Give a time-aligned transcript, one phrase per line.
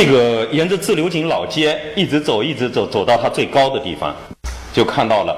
[0.00, 4.14] 这个沿着自流井老街一直走，一直走，走到它最高的地方，
[4.72, 5.36] 就看到了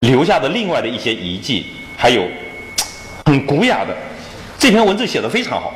[0.00, 2.26] 留下的另外的一些遗迹，还有
[3.26, 3.94] 很古雅的
[4.58, 5.74] 这篇文字写的非常好。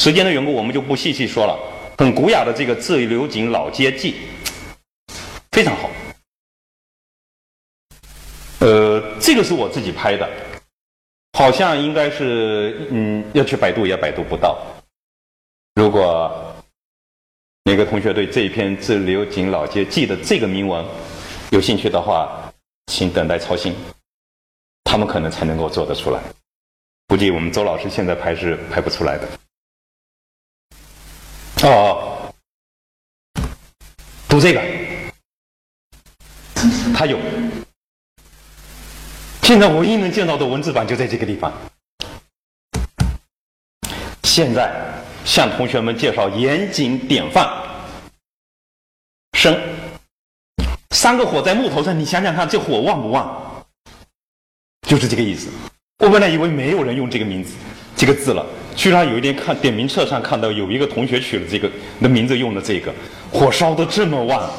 [0.00, 1.56] 时间的缘故，我们就不细细说了。
[1.96, 4.16] 很古雅的这个自流井老街记，
[5.52, 5.88] 非常好。
[8.58, 10.28] 呃，这个是我自己拍的，
[11.38, 14.58] 好像应该是嗯，要去百度也百度不到。
[15.88, 16.54] 如果
[17.64, 20.84] 哪个同学对这一篇《自流井老街记》的这个铭文
[21.50, 22.52] 有兴趣的话，
[22.88, 23.74] 请等待操心，
[24.84, 26.20] 他们可能才能够做得出来。
[27.06, 29.26] 估计我们周老师现在拍是拍不出来的。
[31.66, 32.34] 哦，
[34.28, 34.62] 读这个，
[36.94, 37.18] 他有。
[39.42, 41.50] 现在唯一能见到的文字版就在这个地方。
[44.24, 44.97] 现在
[45.28, 47.46] 向同学们介绍严谨典范。
[49.34, 49.54] 生，
[50.92, 53.62] 三个火在木头上，你想想看，这火旺不旺？
[54.88, 55.48] 就是这个意思。
[55.98, 57.52] 我本来以为没有人用这个名字。
[57.94, 62.90] 这个字了，居然有一天看点名册上看到有一个同学取了这个的名字用的这个，
[63.30, 64.50] 火烧的这么旺，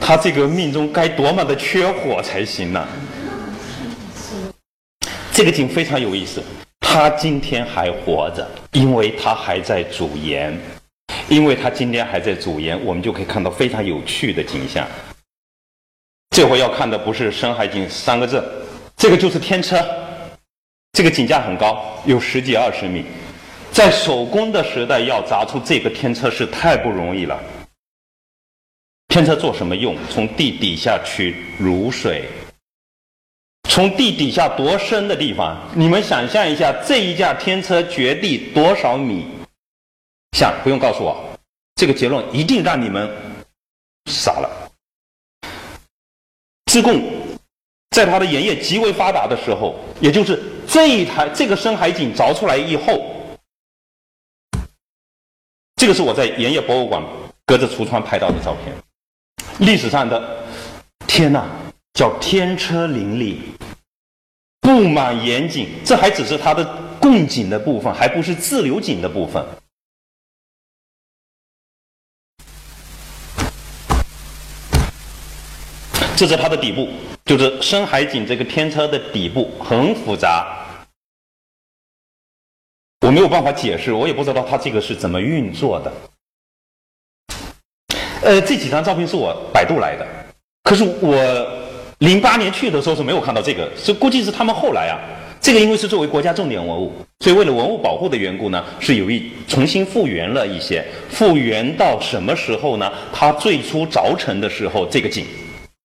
[0.00, 2.88] 他这个命中该多么的缺火才行呢？
[5.32, 6.42] 这个景非常有意思，
[6.88, 10.56] 他今天还活着，因为他还在煮盐，
[11.28, 14.86] 因为他今天还在煮盐，我们就可以看到非常有趣的景象。
[16.30, 18.42] 这回要看的不是深海井三个字，
[18.96, 19.84] 这个就是天车。
[20.92, 23.04] 这个井架很高，有十几二十米，
[23.72, 27.38] 在手工的时代要砸出这个天车是太不容易了。
[29.08, 29.96] 天车做什么用？
[30.08, 32.24] 从地底下取卤水，
[33.76, 35.54] 从地底下多深的地方？
[35.74, 39.26] 你们想象一下，这一架天车掘地多少米？
[40.34, 41.22] 想不用告诉我，
[41.74, 43.06] 这个结论一定让你们
[44.10, 44.70] 傻了。
[46.72, 47.04] 自贡。
[47.90, 53.14] 在它的盐业极为发达的时候，也就是这一台这个深海井凿出来以后，
[55.76, 57.02] 这个是我在盐业博物馆
[57.44, 58.74] 隔着橱窗拍到的照片。
[59.58, 60.42] 历史上的
[61.06, 61.46] 天呐，
[61.96, 63.40] 叫天车林立，
[64.60, 66.62] 布满盐井，这还只是它的
[67.00, 69.42] 供井的部分，还不是自流井的部分。
[76.14, 76.86] 这是它的底部。
[77.24, 80.46] 就是深海井这个天车的底部很复杂，
[83.00, 85.92] 我没有办法解释，我也不知道它这个是怎么运作的。
[88.22, 90.06] 呃，这几张照片是我百度来的，
[90.62, 91.65] 可是我
[91.98, 95.00] 零八年去的时候是没有看到这个，是估计是他们后来啊，
[95.40, 102.92] 这个因为是作为国家重点文物，所以为了文物保护的缘故呢，是有意重新复原了一些，复原到什么时候呢？
[103.12, 105.24] 它最初凿成的时候，这个井。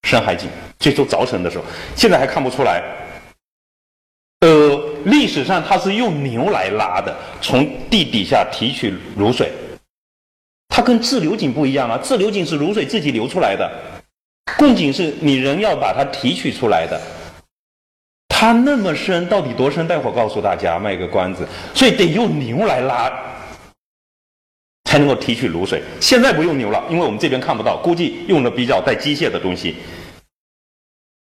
[0.08, 0.50] 深海井
[0.80, 1.64] 最初凿成的时候，
[1.96, 2.84] 现在还看不出来。
[4.40, 9.52] 呃，历史上它是用牛来拉的，从地底下提取卤水。
[10.68, 13.72] 它跟自流井不一样啊，自流井是卤水自己流出来的，
[14.58, 17.00] 供井是你人要把它提取出来的。
[18.28, 19.88] 它那么深，到底多深？
[19.88, 21.48] 待会儿告诉大家，卖个关子。
[21.76, 23.12] 所以得用牛来拉，
[24.86, 25.84] 才能够提取卤水。
[26.00, 29.76] 现在不用牛了，因为我们这边看不到，估计用的比较带机械的东西。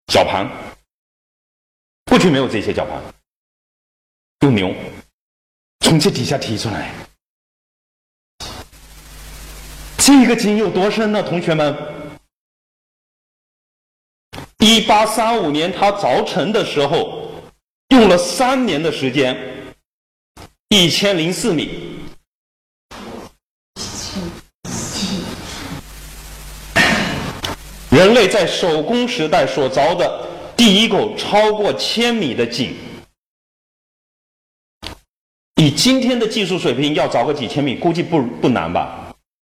[0.08, 0.50] 绞盘，
[2.06, 3.00] 过去没有这些绞盘，
[4.42, 4.74] 用牛
[5.82, 6.92] 从这底下提出来。
[9.98, 11.22] 这个井有多深呢？
[11.22, 11.78] 同学们，
[14.64, 17.30] 一八三五年它凿成的时候，
[17.90, 19.38] 用了三年的时间，
[20.70, 22.00] 一千零四米。
[27.90, 30.26] 人类在手工时代所凿的
[30.56, 32.74] 第一口超过千米的井，
[35.58, 39.03] 以今天的技术水平要凿个几千米，估计不不难吧？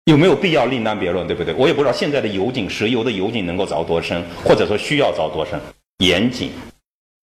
[0.07, 1.53] 有没有必要另当别论，对不对？
[1.55, 5.59] 我也不知道现在的油井、石油的油井能够凿多深，或者说需要凿多深。
[5.97, 6.49] 盐井，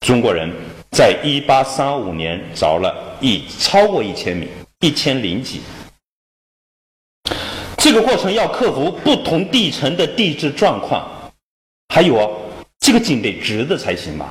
[0.01, 0.53] 中国人
[0.91, 4.49] 在一八三五年凿了一超过一千米，
[4.81, 5.63] 一千零几。
[7.79, 11.09] 这个过程要克服不同地层的地质状况。
[11.89, 12.29] 还有啊，
[12.81, 14.31] 这个井得直的才行吧？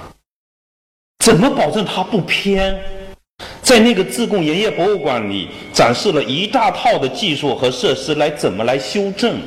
[1.25, 2.79] 怎么保证它不偏？
[3.62, 9.40] 在那个自贡盐业博物馆里展示了一大套的技术和设施，来怎么来修正？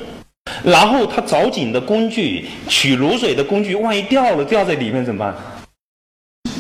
[0.65, 5.35] 然后他凿井的工具、取卤水的工具，万一掉了，掉在里面怎么办？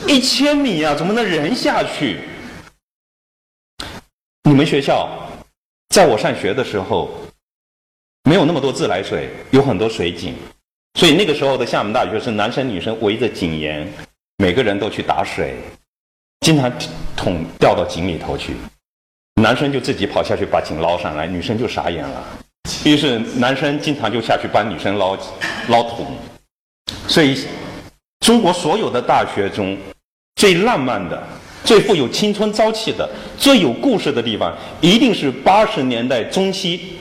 [0.09, 2.19] 一千米啊，怎么能人下去？
[4.44, 5.09] 你们学校
[5.89, 7.11] 在我上学的时候，
[8.25, 10.35] 没有那么多自来水，有很多水井，
[10.94, 13.89] 所以那个时候的厦门大学是男生女生围着井沿，
[14.39, 15.56] 每个人都去打水，
[16.41, 16.73] 经常
[17.17, 18.55] 桶掉到井里头去，
[19.43, 22.25] 男生就自己跑下去把井捞上来，女生就傻眼了。
[22.85, 25.17] 于是男生经常就下去帮女生捞
[25.69, 26.06] 捞桶，
[27.09, 27.47] 所以
[28.21, 29.77] 中国所有的大学中
[30.37, 31.23] 最浪漫的。
[31.65, 36.97] 最富有青春朝气的、最有故事的地方，一定是八十年代中期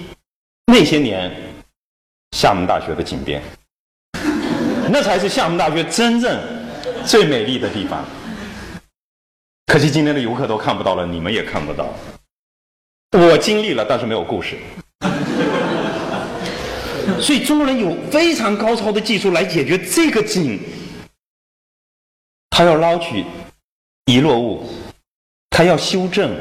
[0.65, 1.31] 那些年
[2.31, 3.39] 厦门大学的井边，
[4.89, 6.39] 那才是厦门大学真正
[7.05, 8.03] 最美丽的地方。
[9.65, 11.93] 可惜今天的游客都看不到了，你们也看不到。
[13.11, 14.57] 我经历了，但是没有故事。
[17.19, 20.59] 所以中国人有非常高超的技术来解决这个井，
[22.49, 23.25] 他要捞取。
[24.07, 24.69] 遗落物，
[25.49, 26.37] 他要修正，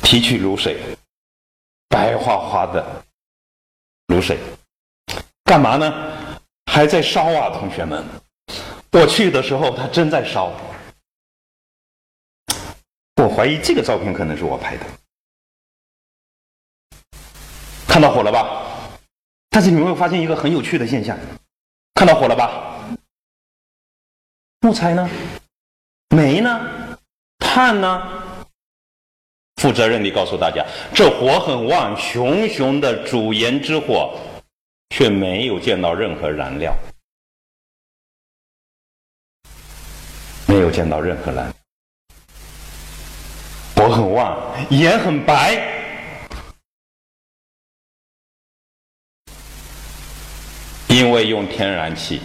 [0.00, 0.80] 提取卤水，
[1.88, 3.02] 白花花的
[4.06, 4.38] 卤水，
[5.42, 6.15] 干嘛呢？
[6.66, 8.04] 还在烧啊，同学们！
[8.92, 10.52] 我去的时候，他真在烧。
[13.22, 14.86] 我怀疑这个照片可能是我拍的，
[17.88, 18.62] 看到火了吧？
[19.50, 21.18] 但是你们会发现一个很有趣的现象。
[21.94, 22.78] 看到火了吧？
[24.60, 25.08] 木材呢？
[26.14, 26.98] 煤呢？
[27.38, 28.22] 炭呢？
[29.62, 30.62] 负责任地告诉大家，
[30.94, 34.14] 这火很旺，熊熊的主炎之火，
[34.90, 36.74] 却没有见到任何燃料，
[40.46, 41.52] 没有见到任何燃。
[43.74, 45.74] 火很旺，烟很白。
[50.88, 52.22] 因为用天然气，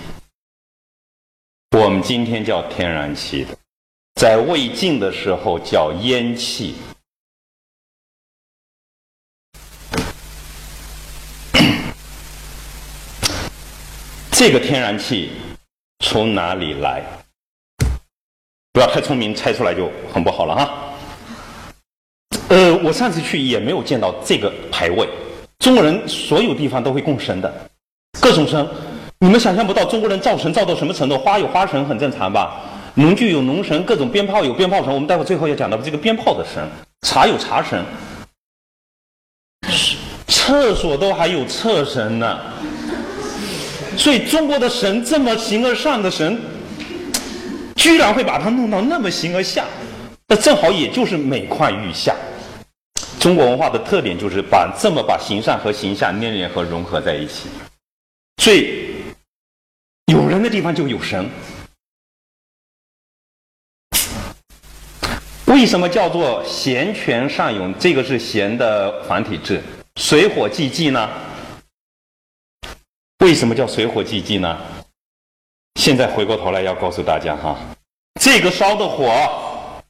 [1.71, 3.57] 我们今天叫天然气的，
[4.15, 6.75] 在魏晋的时候叫烟气。
[14.43, 15.29] 这个天然气
[15.99, 17.03] 从哪里来？
[18.73, 20.73] 不要太聪明，猜出来就很不好了哈。
[22.49, 25.07] 呃，我上次去也没有见到这个牌位。
[25.59, 27.69] 中国人所有地方都会供神的。
[28.19, 28.67] 各种神，
[29.19, 31.15] 你们想象不到中国人造神造到什么程度。
[31.19, 32.61] 花有花神很正常吧？
[32.95, 34.91] 农具有农神，各种鞭炮有鞭炮神。
[34.91, 36.67] 我们待会最后要讲到这个鞭炮的神，
[37.03, 37.85] 茶有茶神，
[40.25, 42.39] 厕所都还有厕神呢。
[43.97, 46.39] 所以中国的神这么形而上的神，
[47.75, 49.65] 居然会把它弄到那么形而下，
[50.27, 52.15] 那正好也就是每况愈下。
[53.19, 57.49] 中国文化的特点就是把这么把形上和形下捏捏和融合在一起。
[58.41, 58.95] 所以，
[60.07, 61.29] 有人的地方就有神。
[65.45, 67.71] 为什么叫做贤权上涌？
[67.77, 69.61] 这个是贤的繁体字，
[69.97, 71.07] 水火既济呢？
[73.21, 74.59] 为什么叫水火既济呢？
[75.79, 77.55] 现在回过头来要告诉大家哈，
[78.19, 79.83] 这个烧的火，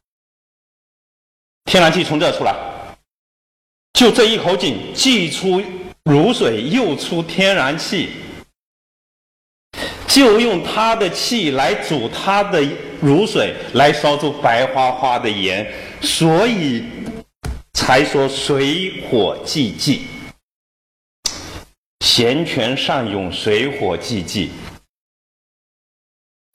[1.64, 2.54] 天然气从这出来，
[3.94, 5.62] 就这一口井，既出
[6.04, 8.10] 卤水，又出天然气。
[10.08, 12.62] 就用它的气来煮它的
[13.02, 15.66] 卤水，来烧出白花花的盐，
[16.02, 16.84] 所以
[17.72, 20.06] 才说水火既济，
[22.02, 24.50] 贤权上涌，水火既济。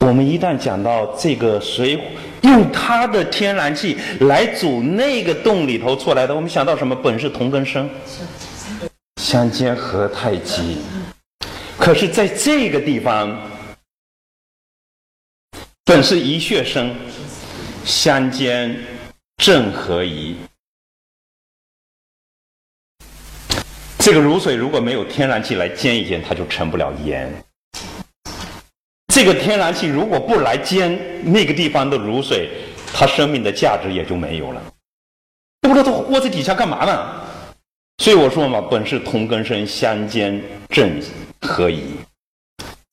[0.05, 1.99] 我们一旦讲到这个水，
[2.41, 6.93] 用它的天然气来煮那个洞里头出来的，我们想到什么？
[6.93, 7.89] 本是同根生，
[9.21, 10.79] 相煎何太急。
[11.79, 13.41] 可是，在这个地方，
[15.85, 16.93] 本是一穴生，
[17.85, 18.77] 相煎
[19.37, 20.35] 正何宜？
[24.07, 27.29] 这个卤水如果没有天然气来煎一煎，它就成不了盐。
[29.13, 30.97] 这个天然气如果不来煎
[31.29, 32.49] 那个地方的卤水，
[32.93, 34.61] 它生命的价值也就没有了。
[35.59, 37.21] 不知道它窝在底下干嘛呢？
[37.97, 41.01] 所以我说嘛，本是同根生，相煎正
[41.41, 41.83] 何宜？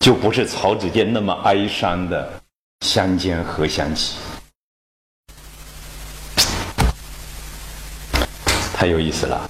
[0.00, 2.42] 就不是曹子建那么哀伤的
[2.80, 4.16] 相煎何相急，
[8.74, 9.48] 太有意思了。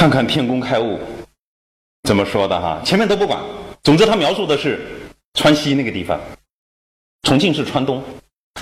[0.00, 0.98] 看看天工开物
[2.04, 3.38] 怎么说的哈，前面都不管。
[3.82, 4.80] 总之，他描述的是
[5.34, 6.18] 川西那个地方，
[7.24, 8.02] 重庆是川东，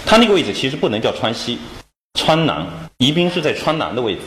[0.05, 1.61] 他那个位置其实不能叫川西，
[2.15, 2.67] 川南，
[2.97, 4.23] 宜宾是在川南的位置。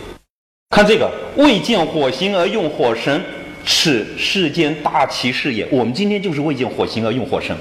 [0.70, 3.22] 看这个，未见火星而用火神，
[3.65, 5.68] 此世间大奇事也。
[5.70, 7.53] 我们今天就是未见火星而用火神。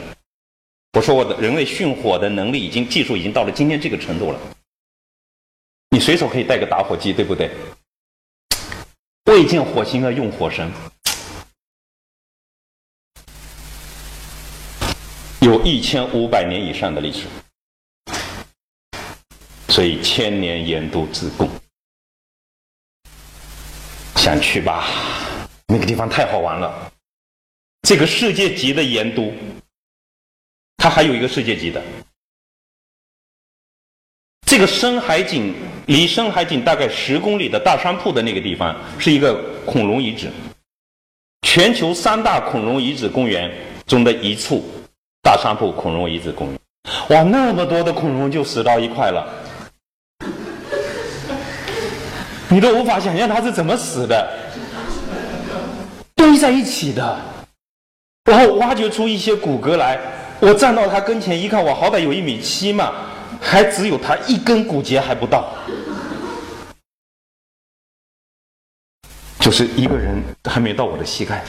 [0.92, 4.38] 我说我的人类驯火的能力已经技术已经到了今天这个程度了，
[5.90, 7.50] 你随手可以带个打火机，对不对？
[9.30, 10.68] 未见火星而用火神，
[15.40, 17.28] 有一千五百年以上的历史，
[19.68, 21.49] 所以千年盐都自贡，
[24.16, 24.88] 想去吧？
[25.68, 26.92] 那个地方太好玩了，
[27.82, 29.32] 这个世界级的盐都，
[30.76, 31.80] 它还有一个世界级的，
[34.50, 35.54] 这个深海井
[35.87, 39.33] 离深海井大概十公里的大山铺的那个地方是一个
[39.64, 40.28] 恐龙遗址，
[41.42, 43.49] 全球三大恐龙遗址公园
[43.87, 44.64] 中的一处，
[45.23, 46.59] 大山铺恐龙遗址公园。
[47.11, 49.25] 哇，那么多的恐龙就死到一块了，
[52.49, 54.28] 你都无法想象它是怎么死的，
[56.16, 57.16] 堆在一起的，
[58.25, 59.97] 然后挖掘出一些骨骼来。
[60.40, 62.92] 我站到它跟前一看，我好歹有一米七嘛，
[63.40, 65.54] 还只有他一根骨节还不到。
[69.40, 71.44] 就是一个人还没到我的膝盖，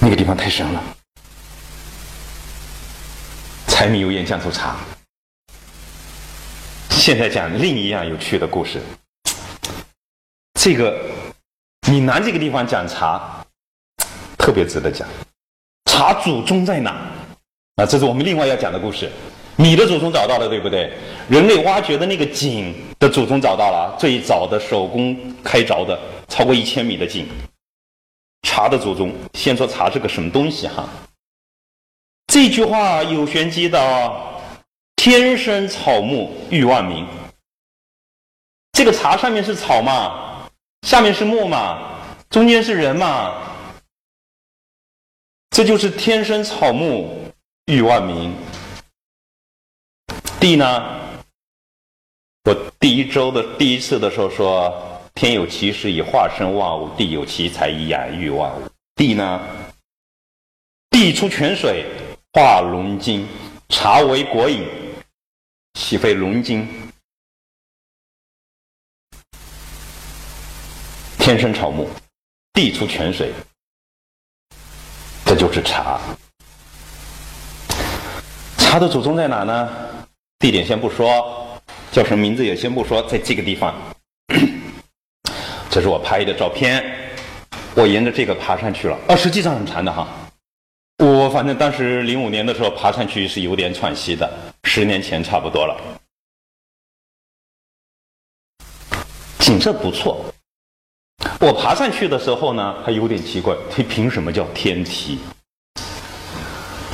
[0.00, 0.82] 那个地方太深了。
[3.66, 4.76] 柴米油盐酱醋茶。
[6.90, 8.80] 现在讲另一样有趣的故事。
[10.54, 11.02] 这个
[11.88, 13.44] 闽南这个地方讲茶，
[14.38, 15.08] 特别值得讲。
[15.86, 17.10] 茶祖宗在哪？
[17.76, 19.10] 啊，这是我们另外要讲的故事。
[19.56, 20.92] 米的祖宗找到了，对不对？
[21.28, 25.98] 人类挖掘的那个井的祖宗找到了，最早的手工开凿的，
[26.28, 27.26] 超过一千米的井。
[28.42, 30.88] 茶的祖宗，先说茶是个什么东西哈？
[32.28, 34.26] 这句话有玄机的哦。
[34.96, 37.06] 天生草木，育万民。
[38.72, 40.46] 这个茶上面是草嘛，
[40.86, 41.78] 下面是木嘛，
[42.30, 43.34] 中间是人嘛，
[45.50, 47.29] 这就是天生草木，
[47.70, 48.34] 育万民。
[50.40, 50.64] 地呢？
[52.44, 58.68] 我第一周的第一次的时候说，天有其时以化生万物，地有其才以养育万物。
[58.96, 59.40] 地呢？
[60.90, 61.86] 地出泉水，
[62.32, 63.28] 化龙精，
[63.68, 64.66] 茶为国饮，
[65.74, 66.66] 岂非龙精？
[71.18, 71.86] 天生草木，
[72.52, 73.32] 地出泉水，
[75.24, 76.00] 这就是茶。
[78.70, 79.68] 茶的祖宗在哪呢？
[80.38, 81.60] 地点先不说，
[81.90, 83.74] 叫什么名字也先不说，在这个地方，
[85.68, 86.80] 这是我拍的照片。
[87.74, 90.06] 我沿着这个爬上去了，啊，实际上很长的哈。
[90.98, 95.76] 我反正当时零五年的时候爬上去是有点喘息的，十年前差不多了。
[99.40, 100.24] 景色不错。
[101.40, 105.18] 我爬上去的时候呢，还有点奇怪，它凭什么叫天梯？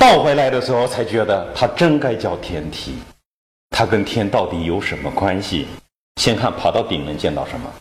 [0.09, 2.97] 倒回来的时候才觉得它真该叫天梯。
[3.71, 5.67] 它跟天到底有什么关系？
[6.15, 7.73] 先看爬到顶能见到什么。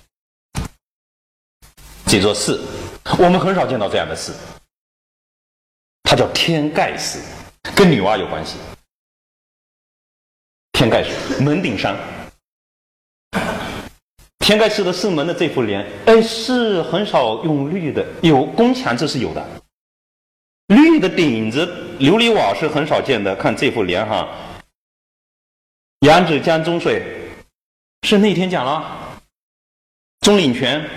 [2.04, 2.61] 这座寺，
[3.16, 4.33] 我们很少见到这样的寺，
[6.02, 7.21] 它叫天盖寺，
[7.76, 8.56] 跟女娲有关系。
[10.73, 11.97] 天盖寺门顶山，
[14.40, 19.47] 天盖寺的寺门的这幅联，哎，是很少用绿的，有宫墙这是有的，
[20.68, 21.66] 绿的顶子
[21.99, 23.35] 琉璃瓦是很少见的。
[23.37, 24.28] 看这副帘哈。
[26.00, 27.02] 扬子江中水，
[28.02, 29.20] 是那天讲了。
[30.20, 30.88] 钟岭泉，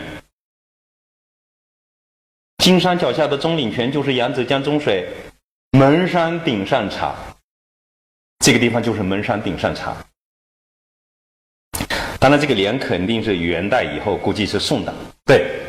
[2.57, 5.07] 金山脚下的钟岭泉就是扬子江中水。
[5.71, 7.15] 门山顶上茶，
[8.39, 9.95] 这个地方就是门山顶上茶。
[12.19, 14.93] 当然，这个联肯定是元代以后，估计是宋的。
[15.25, 15.59] 对，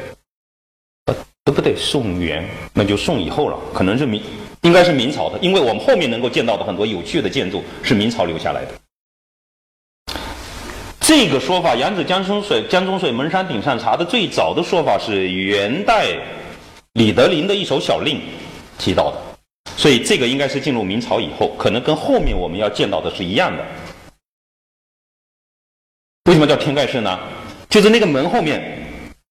[1.50, 4.23] 不不对，宋元那就宋以后了，可能是明，
[4.62, 10.14] 应该是明朝的，因为我们后面能够见到的很多有趣的建筑是明朝留下来的。
[11.00, 16.07] 这个说法，扬子江中水，江中水，门山顶上茶的最早的说法是元代
[16.92, 18.21] 李德林的一首小令
[18.78, 19.16] 提到的，
[19.76, 23.66] 所以这个应该是进入明朝以后，可能跟后面我们要见到的是一样的。
[26.26, 27.19] 为什么叫天盖式呢？
[27.69, 28.62] 就是那个门后面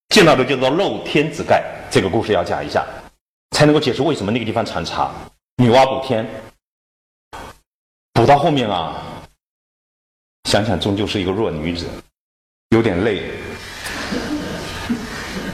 [0.10, 2.86] 见到的叫做露天子盖，这个故事要讲一下，
[3.52, 5.12] 才能够解释为什么那个地方产茶。
[5.58, 6.26] 女娲补天，
[8.14, 9.04] 补到后面啊。
[10.50, 11.86] 想想终究是一个弱女子，
[12.70, 13.24] 有点累。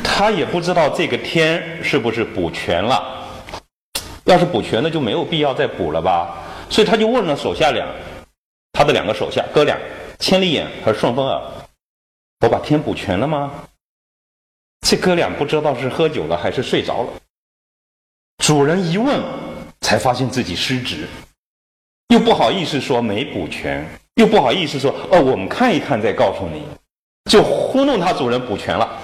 [0.04, 3.27] 她也不知道这个天是不是补全了，
[4.25, 6.38] 要是补全了就没有必要再补了吧。
[6.70, 7.88] 所以他就问了手下两，
[8.72, 9.77] 他的两个手下哥俩，
[10.20, 11.42] 千里眼和顺风耳
[12.42, 13.51] ：“我把天补全了吗？”
[14.88, 17.10] 这哥俩不知道是喝酒了还是睡着了。
[18.38, 19.20] 主人一问，
[19.82, 21.08] 才发现自己失职，
[22.10, 26.62] 又不好意思说没补全，又不好意思说哦，我们看一看再告诉你，
[27.32, 29.01] 就糊弄他主人补全了。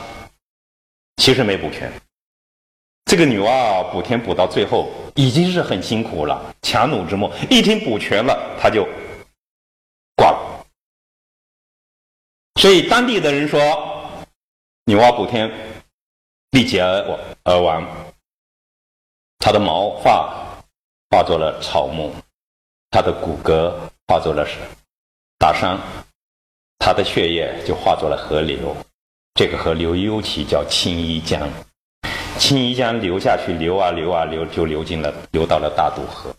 [1.18, 1.92] 其实没补全。
[3.06, 7.34] 这个女娲，补天补到最后已经是很辛苦了，强弩之末。
[7.50, 8.88] 一听补全了，她就
[10.16, 10.64] 挂了。
[12.62, 13.60] 所以当地的人说，
[14.86, 15.52] 女娲补天，
[16.52, 17.88] 立即而亡而亡。
[19.40, 20.32] 他的毛发
[21.10, 22.14] 化作了草木，
[22.90, 23.74] 他的骨骼
[24.08, 24.48] 化作了
[25.40, 25.78] 大山，
[26.78, 28.76] 他的血液就化作了河流。
[29.34, 31.50] 这个河流尤其叫青衣江。
[32.38, 36.36] 青衣江流下去，流啊流啊流，就流进了，流到了大渡河。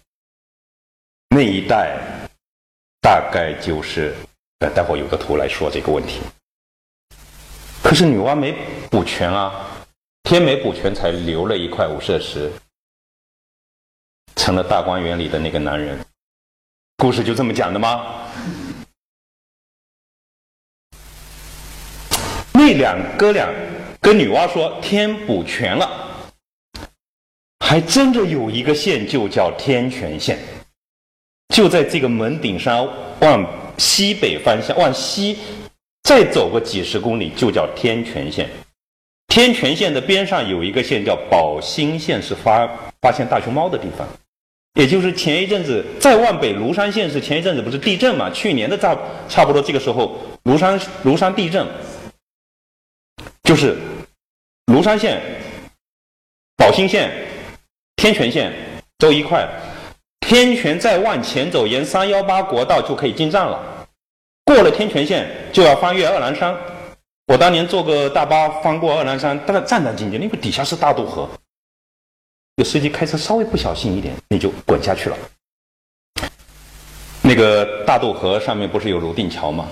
[1.28, 1.98] 那一带
[3.00, 4.14] 大概就是，
[4.58, 6.20] 呃，待会有个图来说这个问题。
[7.82, 8.52] 可是女娲没
[8.90, 9.68] 补全啊，
[10.22, 12.50] 天没补全，才留了一块五色石，
[14.36, 15.98] 成了大观园里的那个男人。
[16.96, 18.30] 故事就这么讲的吗？
[22.54, 23.48] 那两哥俩
[24.00, 26.32] 跟女娲说天补全了，
[27.58, 30.38] 还真的有一个县就叫天泉县，
[31.48, 32.86] 就在这个门顶山
[33.20, 33.44] 往
[33.78, 35.38] 西北方向往西
[36.04, 38.48] 再走个几十公里就叫天泉县。
[39.32, 42.68] 天全县的边上有一个县叫宝兴县，是发
[43.00, 44.06] 发现大熊猫的地方。
[44.74, 48.28] 也就是前一阵子再往北庐山县是前一阵子不是地震嘛？
[48.28, 48.94] 去年的差
[49.30, 51.66] 差不多这个时候庐山庐山地震。
[53.44, 53.74] 就是
[54.66, 55.18] 庐山县、
[56.58, 57.10] 宝兴县、
[57.96, 58.52] 天全县
[58.98, 59.48] 都一块。
[60.20, 63.58] 天泉再往前走，沿三幺八国道就可以进站了。
[64.44, 66.54] 过了天全县，就要翻越二郎山。
[67.32, 71.26] 我当年坐个大巴翻过二郎山，大概战战兢兢，因为底下是大渡河。
[72.56, 75.16] 有司机开车稍微不小心一点，你就滚下去了。
[77.22, 79.66] 那个大渡河上面不是有泸定桥吗？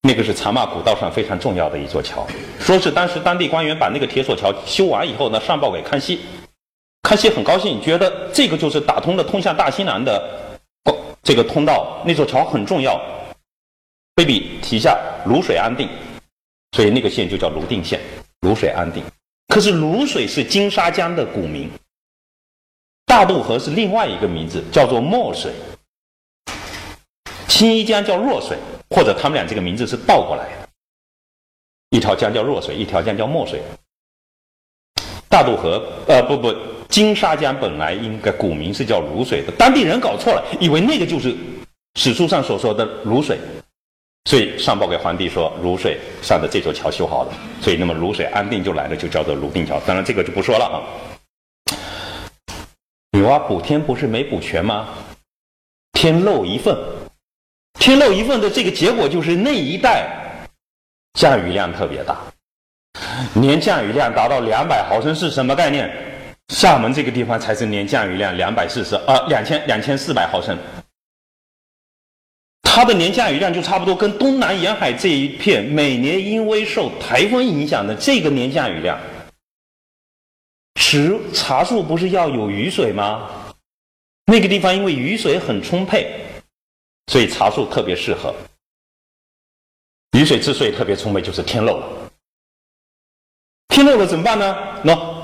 [0.00, 2.26] 那个是茶马古道上非常重要的一座桥，
[2.58, 6.18] 说是当时当地官员把那个铁索桥修完以后呢，上报给康熙，
[7.02, 10.26] 康熙很高兴，觉得这个就是打通了通向大西南的
[11.22, 12.98] 这个通道，那座桥很重要，
[14.16, 15.86] 卑鄙提下卤水安定，
[16.72, 18.00] 所以那个县就叫泸定县，
[18.40, 19.02] 泸水安定。
[19.48, 21.70] 可是泸水是金沙江的古名，
[23.06, 25.52] 大渡河是另外一个名字，叫做墨水，
[27.46, 28.56] 青衣江叫弱水。
[28.90, 30.68] 或者他们俩这个名字是倒过来的，
[31.90, 33.60] 一条江叫弱水，一条江叫墨水。
[35.28, 36.50] 大渡河，呃，不不，
[36.88, 41.36] 金沙江本来应该古名是叫泸水的，当地人搞错了，以为那个就是
[41.96, 43.38] 史书上所说的泸水，
[44.28, 49.80] 所以上报给皇帝说卤水上的这座桥修好了，所以那么卤水安定就来了，就叫做泸定桥。
[49.86, 50.76] 当然这个就不说了啊。
[53.12, 54.90] 女娲补天不是没补全吗？
[55.94, 56.76] 天漏一份。
[57.80, 60.06] 天漏一份的这个结果就是那一带
[61.14, 62.18] 降雨量特别大，
[63.32, 65.90] 年降雨量达到两百毫升是什么概念？
[66.52, 70.58] 厦门这个地方才是年降雨量两百四十啊两千两千四百毫升，
[72.70, 78.96] 它的年降雨量就差不多跟东南沿海这一片每年因为受台风影响的这个年降雨量，
[80.74, 83.28] 植茶树不是要有雨水吗？
[84.26, 86.24] 那个地方因为雨水很充沛。
[87.10, 88.32] 所以茶树特别适合，
[90.12, 92.10] 雨水之所以特别充沛，就是天漏了。
[93.68, 94.56] 天漏了怎么办呢？
[94.84, 95.16] 喏，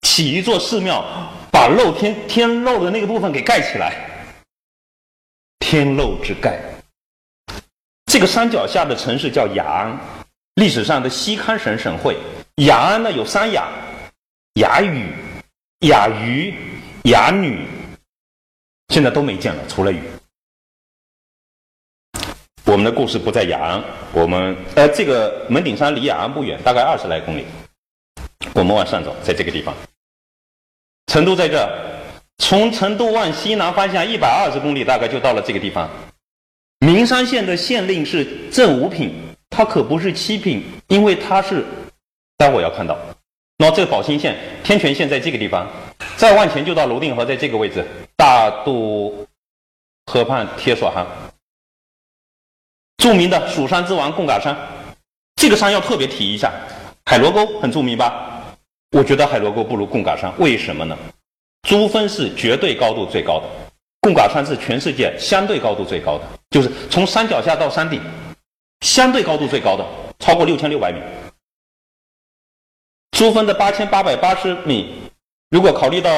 [0.00, 1.04] 起一座寺庙，
[1.52, 4.32] 把漏天天漏的那个部分给盖起来。
[5.60, 6.58] 天漏之盖。
[8.16, 10.00] 这个山脚下的城市叫雅安，
[10.54, 12.16] 历史上的西康省省会。
[12.64, 13.68] 雅安呢有三雅：
[14.54, 15.12] 雅雨、
[15.80, 16.54] 雅鱼、
[17.02, 17.66] 雅女。
[18.88, 20.00] 现在都没见了，除了雨。
[22.64, 27.44] 我们的故事不在雅安，我们呃，这个门顶山离雅安不远，大概二十来公里。
[28.54, 29.74] 我们往上走，在这个地方，
[31.08, 31.70] 成都在这，
[32.38, 35.86] 从成都往西南方向一百二十公里，大概就到了这个地方。
[36.96, 39.12] 名山县的县令是正五品，
[39.50, 41.62] 他可不是七品，因为他是，
[42.38, 42.96] 待会要看到。
[43.58, 45.70] 那这个宝兴县、天泉县在这个地方，
[46.16, 47.84] 再往前就到泸定河，在这个位置，
[48.16, 49.26] 大渡
[50.06, 51.06] 河畔铁索行。
[52.96, 54.56] 著名的蜀山之王贡嘎山，
[55.34, 56.50] 这个山要特别提一下。
[57.04, 58.42] 海螺沟很著名吧？
[58.92, 60.96] 我觉得海螺沟不如贡嘎山，为什么呢？
[61.68, 63.44] 珠峰是绝对高度最高的，
[64.00, 66.24] 贡嘎山是全世界相对高度最高的，
[66.56, 68.00] 就是从山脚下到山顶，
[68.80, 69.84] 相对高度最高的，
[70.18, 70.98] 超过六千六百米。
[73.10, 75.02] 珠峰的八千八百八十米，
[75.50, 76.10] 如果考虑到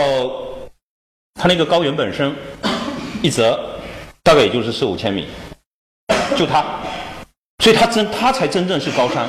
[1.35, 2.33] 它那个高原本身
[3.21, 3.81] 一折
[4.23, 5.27] 大概也就是四五千米，
[6.37, 6.65] 就它，
[7.65, 9.29] 所以它真它才真正是高山。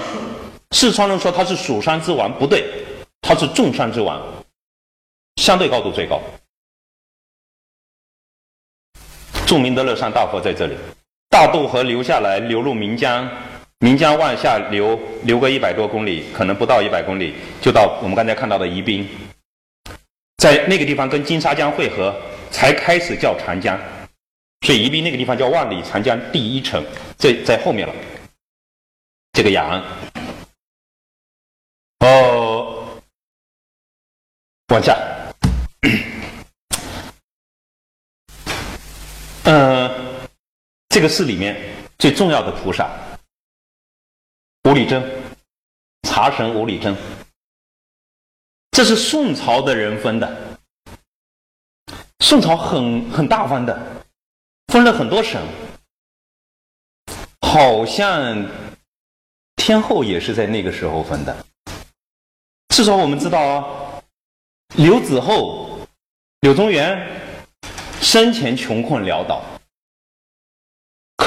[0.76, 2.86] 四川人说它是蜀山之王，不对，
[3.20, 4.22] 它是众山之王，
[5.38, 6.22] 相对高度最高。
[9.48, 10.76] 著名的乐山大佛在这里，
[11.30, 13.30] 大渡河流下来，流入岷江，
[13.80, 19.08] 岷江往下流，流个一百多公里，可能不到一百公里，就到我们刚才看到的宜宾，
[20.38, 22.14] 在那个地方跟金沙江汇合，
[22.50, 23.80] 才开始叫长江，
[24.66, 26.84] 所以宜宾那个地方叫万里长江第一城，
[27.16, 27.94] 在在后面了。
[29.34, 29.84] 这个雅安，
[32.00, 33.00] 哦，
[34.70, 34.98] 往下。
[39.44, 39.90] 嗯，
[41.00, 41.56] 这个寺里面
[41.98, 42.92] 最重要的菩萨，
[44.66, 45.02] 无理真，
[46.04, 46.94] 茶神无理真，
[48.72, 50.60] 这是宋朝的人分的。
[52.20, 54.04] 宋朝很很大方的，
[54.74, 55.42] 分了很多省，
[57.40, 58.46] 好像
[59.56, 61.34] 天后也是在那个时候分的。
[62.76, 64.04] 至少我们知道啊，
[64.76, 65.80] 刘子厚、
[66.42, 67.22] 柳宗元。
[68.02, 69.42] 生前穷困潦倒，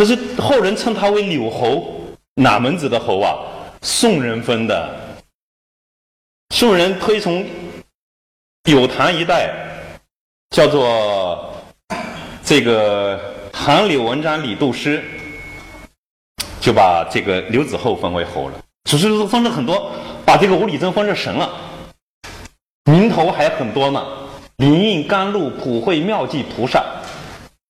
[0.02, 1.94] 可是后人称他为柳侯，
[2.34, 3.38] 哪门子的侯啊？
[3.82, 4.98] 宋人分的。
[6.52, 7.46] 宋人推崇
[8.68, 9.54] 有唐一代，
[10.50, 11.54] 叫做
[12.42, 13.16] 这个
[13.52, 15.04] 唐柳文章李杜诗，
[16.60, 18.60] 就把这个刘子厚封为侯了。
[18.90, 19.92] 只是说封了很多，
[20.26, 21.48] 把这个吴理真封成神了，
[22.86, 24.04] 名头还很多呢。
[24.56, 26.84] 灵应甘露普惠妙计菩萨，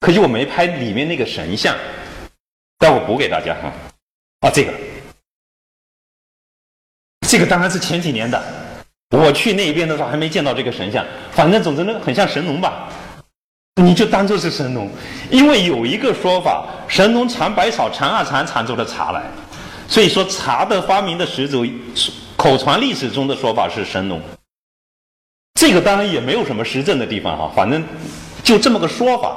[0.00, 1.76] 可惜我没拍里面那个神像，
[2.82, 3.72] 待会补给大家哈。
[4.40, 4.72] 啊，这个，
[7.28, 8.42] 这个当然是前几年的，
[9.10, 11.06] 我去那边的时候还没见到这个神像。
[11.30, 12.88] 反正总之呢，很像神农吧，
[13.76, 14.90] 你就当做是神农，
[15.30, 19.22] 因为有一个说法，神农尝百草，尝啊尝，尝出了茶来，
[19.86, 21.64] 所以说茶的发明的始祖，
[22.36, 24.20] 口传历史中的说法是神农。
[25.54, 27.84] 这个当然也没有什么实证的地方哈，反正
[28.42, 29.36] 就这么个说法，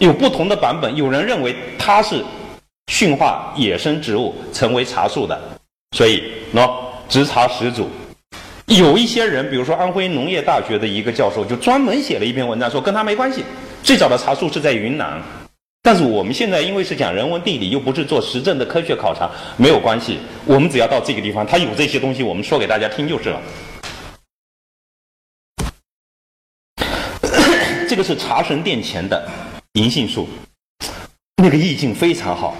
[0.00, 0.96] 有不同的版本。
[0.96, 2.24] 有人认为它是
[2.90, 5.40] 驯化野生植物成为茶树的，
[5.96, 6.68] 所以喏，
[7.08, 7.88] 植茶始祖。
[8.66, 13.44] 有一些人，比如说安徽农业大学的一个教授，就专门写了一篇文章说跟他没关系，
[13.84, 15.22] 最早的茶树是在云南。
[15.82, 20.18] 但是我们现在因为是讲人文地理，又不是做实证的科学考察，没有关系。
[20.44, 23.40] 我们只要到这个地方，他有这些东西，我们说给大家听就是了。
[27.88, 29.28] 这个是茶神殿前的
[29.74, 30.28] 银杏树，
[31.36, 32.54] 那个意境非常好，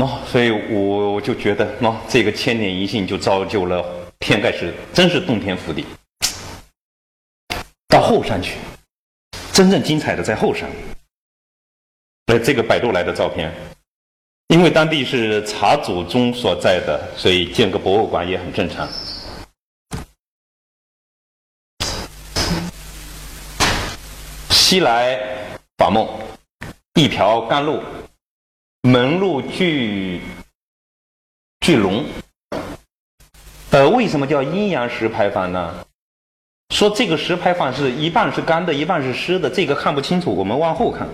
[0.00, 3.84] 喏，所以我就觉得喏，这个千年银杏就造就了
[4.20, 5.84] 天盖世，真是洞天福地。
[7.86, 8.56] 到后山去，
[9.52, 10.70] 真正精彩的在后山。
[12.28, 13.52] 呃，这个百度来的照片，
[14.48, 18.88] 因为当地是茶祖宗所在的，所以建个博物馆也很正常。
[24.48, 25.20] 西来
[25.76, 26.08] 法梦，
[26.94, 27.82] 一瓢甘露，
[28.82, 30.22] 门路巨
[31.60, 32.06] 巨龙。
[33.70, 35.86] 呃，为什么叫阴阳石牌坊呢？
[36.74, 41.06] 说这个石牌坊是一半是干的，一半是湿的，这个看不清楚，我们往后看。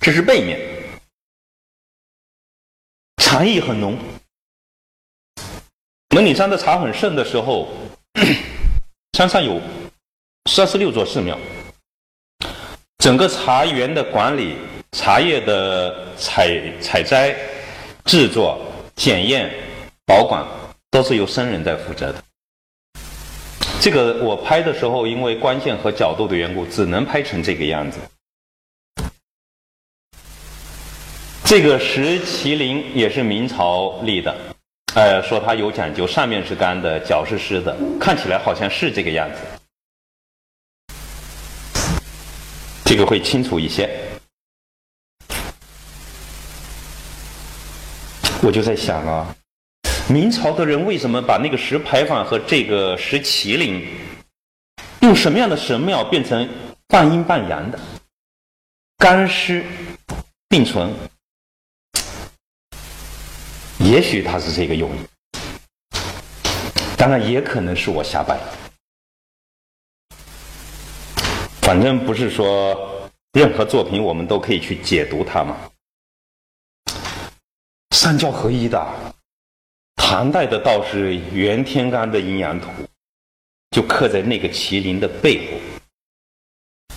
[0.00, 0.60] 这是背面，
[3.16, 3.96] 茶意很浓。
[6.14, 7.68] 门岭山的茶很盛的时候，
[9.16, 9.58] 山上有
[10.50, 11.38] 三十六座寺庙。
[12.98, 14.58] 整个茶园的管理、
[14.92, 17.34] 茶叶的采采摘、
[18.04, 18.60] 制作、
[18.94, 19.50] 检验、
[20.06, 20.46] 保管，
[20.90, 22.22] 都是由僧人在负责的。
[23.80, 27.98] 这个我拍的时候，因为光线和角度的缘故，只能拍成这个样子。
[31.44, 34.36] 这个石麒麟也是明朝立的，
[34.94, 39.40] 呃，说它有讲究，上面是干的，脚是湿的，看起来好像是这个样子。
[42.84, 43.90] 这个会清楚一些。
[48.44, 49.32] 我就在想啊，
[50.08, 53.86] 明朝的人为什么把那个石牌坊和这个石麒麟，
[55.02, 56.48] 用什么样的神庙变成
[56.88, 57.78] 半阴半阳的，
[58.98, 59.64] 干湿
[60.48, 60.92] 并存？
[63.78, 64.98] 也许他是这个用意，
[66.98, 68.36] 当然也可能是我瞎掰。
[71.60, 75.56] 反正不是说任何作品我们都可以去解读它嘛。
[78.02, 78.84] 三教合一的，
[79.94, 82.66] 唐代的道士袁天罡的阴阳图，
[83.70, 86.94] 就刻在那个麒麟的背部。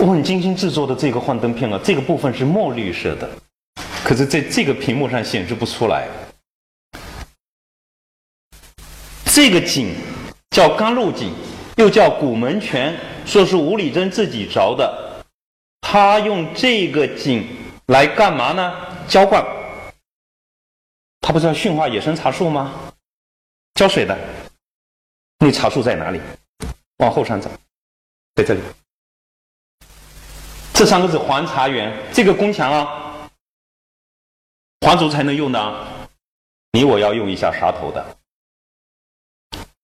[0.00, 3.28] 我很精心制作的这个幻灯片啊，这个部分是墨绿色的，
[4.02, 6.08] 可是在这个屏幕上显示不出来。
[9.26, 9.94] 这个井
[10.52, 11.34] 叫甘露井，
[11.76, 15.22] 又叫古门泉，说是吴理真自己凿的。
[15.82, 17.46] 他用这个井
[17.88, 18.72] 来干嘛呢？
[19.06, 19.44] 浇灌。
[21.22, 22.92] 他不是要驯化野生茶树吗？
[23.74, 24.18] 浇水的。
[25.38, 26.20] 那茶树在哪里？
[26.98, 27.50] 往后山走，
[28.34, 28.60] 在这里。
[30.74, 33.28] 这三个字“黄茶园”，这个宫墙啊，
[34.80, 35.88] 皇族才能用的啊，
[36.72, 38.16] 你我要用一下杀头的。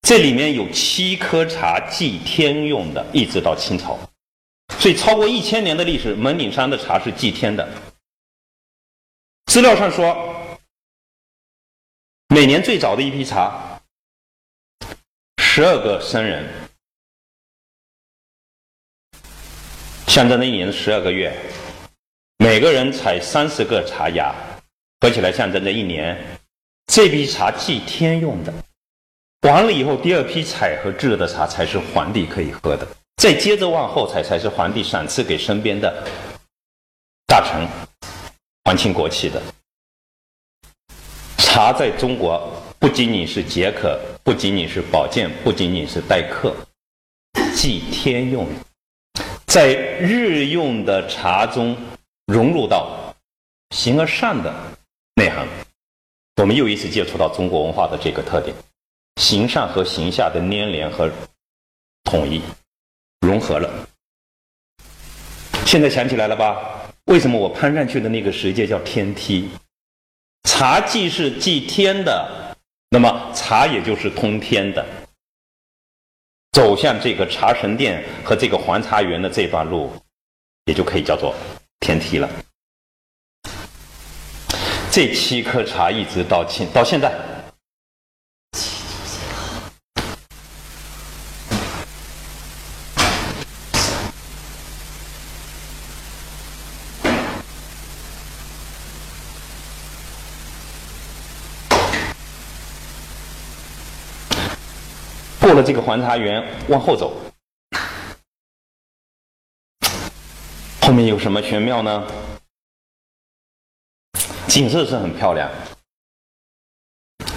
[0.03, 3.99] 这里面有七颗茶祭天用的，一直到清朝，
[4.79, 7.69] 所以超过一千年的历史，门顶山的茶是祭天的。
[9.47, 10.38] 资料上说，
[12.31, 13.81] 每年最早的一批茶，
[15.39, 16.47] 十二个僧人，
[20.07, 21.35] 象征着一年的十二个月，
[22.37, 24.35] 每个人采三十个茶芽，
[25.01, 26.23] 合起来象征着一年。
[26.93, 28.53] 这批茶祭天用的。
[29.49, 32.87] 完了以后，第二批采和制的茶才是皇帝可以喝的。
[33.17, 36.07] 再接着往后采，才是皇帝赏赐给身边的
[37.27, 37.67] 大臣、
[38.65, 39.43] 皇亲国戚的。
[41.51, 46.55] 茶在中国不仅仅是解渴，不仅仅是保健，不仅仅是待客，
[47.57, 48.47] 祭天用，
[49.47, 51.75] 在日用的茶中
[52.27, 53.15] 融入到
[53.75, 54.55] 形而上的
[55.15, 55.49] 内涵。
[56.37, 58.55] 我们又一次接触到中国文化的这个特点。
[59.17, 61.11] 形上和形下的粘连和
[62.05, 62.43] 统一
[63.21, 63.89] 融合了。
[65.65, 66.57] 现在想起来了吧？
[67.07, 69.49] 为什么我攀上去的那个石阶叫天梯？
[70.49, 72.57] 茶既是祭天的，
[72.89, 74.85] 那么茶也就是通天的。
[76.53, 79.93] 走向这个茶神殿和这个黄茶园的这段路，
[80.65, 81.35] 也就可以叫做
[81.81, 82.29] 天梯了。
[84.91, 87.13] 这七颗茶一直到现到现在。
[105.41, 107.15] 过了这个环茶园，往后走，
[110.81, 112.07] 后面有什么玄妙呢？
[114.49, 115.51] 景色是很漂亮，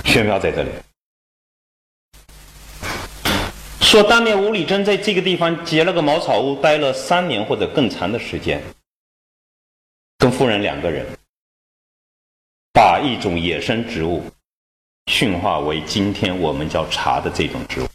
[0.05, 0.71] 玄妙在这里。
[3.81, 8.63] 说当年吴理真在这个地方结了个茅草屋，待了三年或者更长的时间，
[10.19, 11.05] 跟夫人两个人，
[12.71, 14.23] 把一种野生植物
[15.07, 17.87] 驯化为今天我们叫茶的这种植物。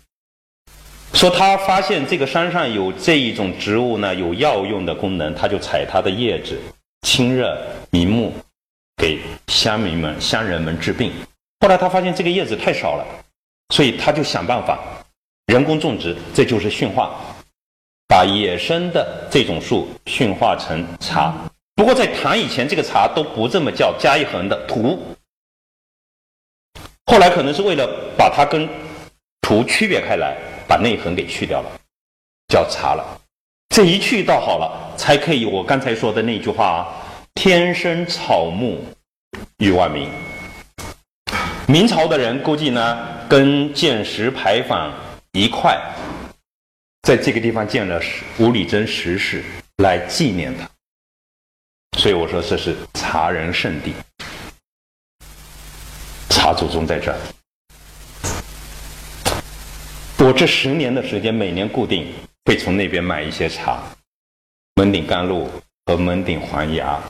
[1.17, 6.61] 说他发现这个山上有这一种植物呢，有药用的功能，他就采它的叶子，
[7.07, 8.31] 清热明目，
[8.99, 11.11] 给乡民们、乡人们治病。
[11.61, 13.07] 后来他发现这个叶子太少了，
[13.71, 14.79] 所以他就想办法
[15.47, 17.19] 人工种植，这就是驯化，
[18.07, 21.35] 把野生的这种树驯化成茶。
[21.77, 25.03] 不过在唐以前，这个茶都不这么叫，加一横的土。
[27.07, 28.69] 后来可能是为了把它跟
[29.41, 30.37] 土区别开来。
[30.69, 31.71] 把内痕给去掉了，
[32.49, 33.21] 叫茶了。
[33.69, 36.89] 这一去倒好了，才可以我刚才说的那句话啊
[37.35, 38.85] ：“天生草木，
[39.59, 40.09] 与万民。”
[41.69, 44.93] 明朝的人估计呢，跟建石牌坊
[45.33, 45.79] 一块，
[47.03, 48.01] 在这个地方建了
[48.39, 49.43] 五里真石室
[49.79, 50.69] 来纪念他。
[51.99, 53.93] 所以我说这是茶人圣地，
[56.31, 57.19] 茶祖宗在这儿。
[60.27, 62.13] 我这十年的时间，每年固定
[62.47, 63.81] 会从那边买一些茶，
[64.75, 65.49] 门顶甘露
[65.85, 67.01] 和门顶黄芽，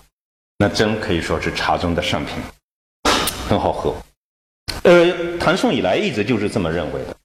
[0.59, 2.35] 那真可以说是茶中的上品，
[3.49, 3.97] 很好喝。
[4.83, 7.17] 呃，唐宋以来一直就是这么认为的，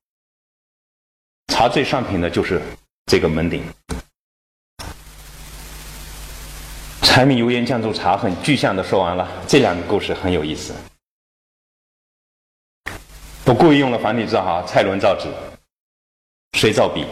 [1.48, 2.62] 茶最上品的就是
[3.08, 3.62] 这个门顶。
[7.02, 10.74] 柴米油盐酱醋茶很具象的说完了，这两个故事很有意思。
[13.44, 15.28] 我故意用了繁体字哈，蔡伦造纸。
[16.62, 17.04] 谁造笔？《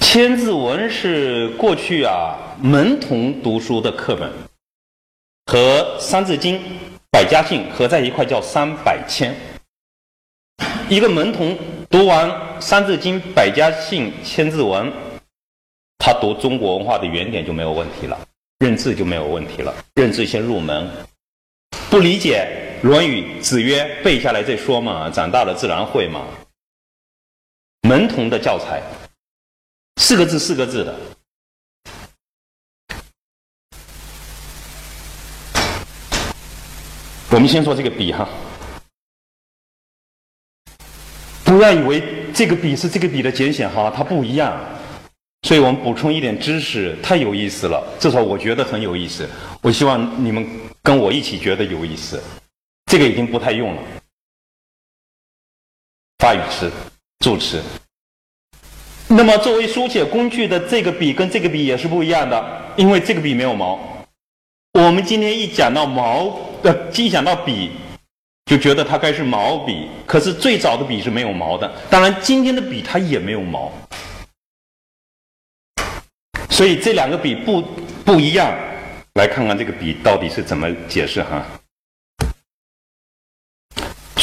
[0.00, 4.30] 千字文》是过去啊门童读书的课本，
[5.46, 6.54] 和《三字经》
[7.10, 9.34] 《百家姓》合在一块叫三百千。
[10.88, 11.58] 一个门童
[11.90, 14.86] 读完《三字经》《百家姓》《千字文》，
[15.98, 18.16] 他读中国文化的原点就没有问题了，
[18.60, 20.88] 认字就没有问题了，认字先入门，
[21.90, 22.60] 不理解。
[22.84, 26.26] 《论语》子曰：“背下来再说嘛，长大了自然会嘛。”
[27.88, 28.82] 门童的教材，
[29.96, 30.94] 四个字四个字的。
[37.30, 38.28] 我们先说这个笔哈，
[41.42, 42.02] 不要以为
[42.34, 44.62] 这个笔是这个笔的简写哈，它不一样。
[45.48, 49.26] 所以我们补充一点知识，太有意思了，至少我觉得很有意思。
[49.62, 50.46] 我希望你们
[50.82, 52.22] 跟我一起觉得有意思。
[52.94, 53.82] 这个已经不太用了，
[56.20, 56.70] 发语词、
[57.18, 57.60] 助词。
[59.08, 63.80] 那么作为书写工具的这个笔跟这个笔也是不一样的，因为这个笔没有毛。
[64.74, 66.38] 我们今天一讲到毛。
[66.62, 67.72] 呃，一想到笔，
[68.46, 69.88] 就觉得它该是毛笔。
[70.06, 71.68] 可是最早的笔是没有毛的。
[71.90, 73.72] 当然，今天的笔它也没有毛。
[76.48, 77.60] 所以这两个笔不
[78.04, 78.56] 不一样。
[79.14, 81.44] 来看看这个笔到底是怎么解释哈。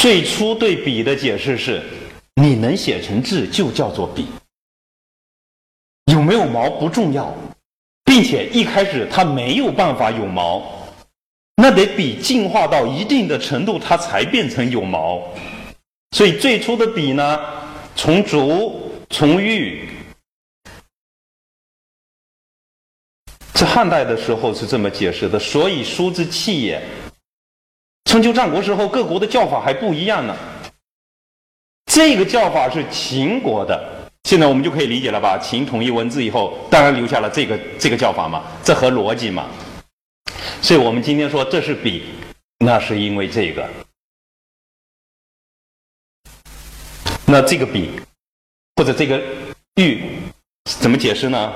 [0.01, 1.79] 最初对笔的解释是：
[2.33, 4.25] 你能写成字就叫做笔。
[6.11, 7.31] 有没有毛不重要，
[8.03, 10.63] 并且一开始它没有办法有毛。
[11.55, 15.21] 那得笔进化到一定的程度，它才变成有毛。
[16.17, 17.39] 所以最初的笔呢，
[17.95, 19.87] 从竹从玉，
[23.53, 25.37] 在汉代的时候是这么解释的。
[25.37, 26.81] 所以书之器也。
[28.11, 30.35] 春秋战国时候，各国的叫法还不一样呢。
[31.85, 35.37] 这个叫法是秦国的，现在我们就可以理解了吧？
[35.37, 39.49] 秦统一文字以后，当然留下了这个这个叫法嘛，这合逻辑嘛。
[40.61, 42.03] 所以我们今天说这是笔，
[42.57, 43.65] 那是因为这个。
[47.25, 47.91] 那这个笔
[48.75, 49.23] 或者这个
[49.75, 50.19] 玉
[50.65, 51.53] 怎么解释呢？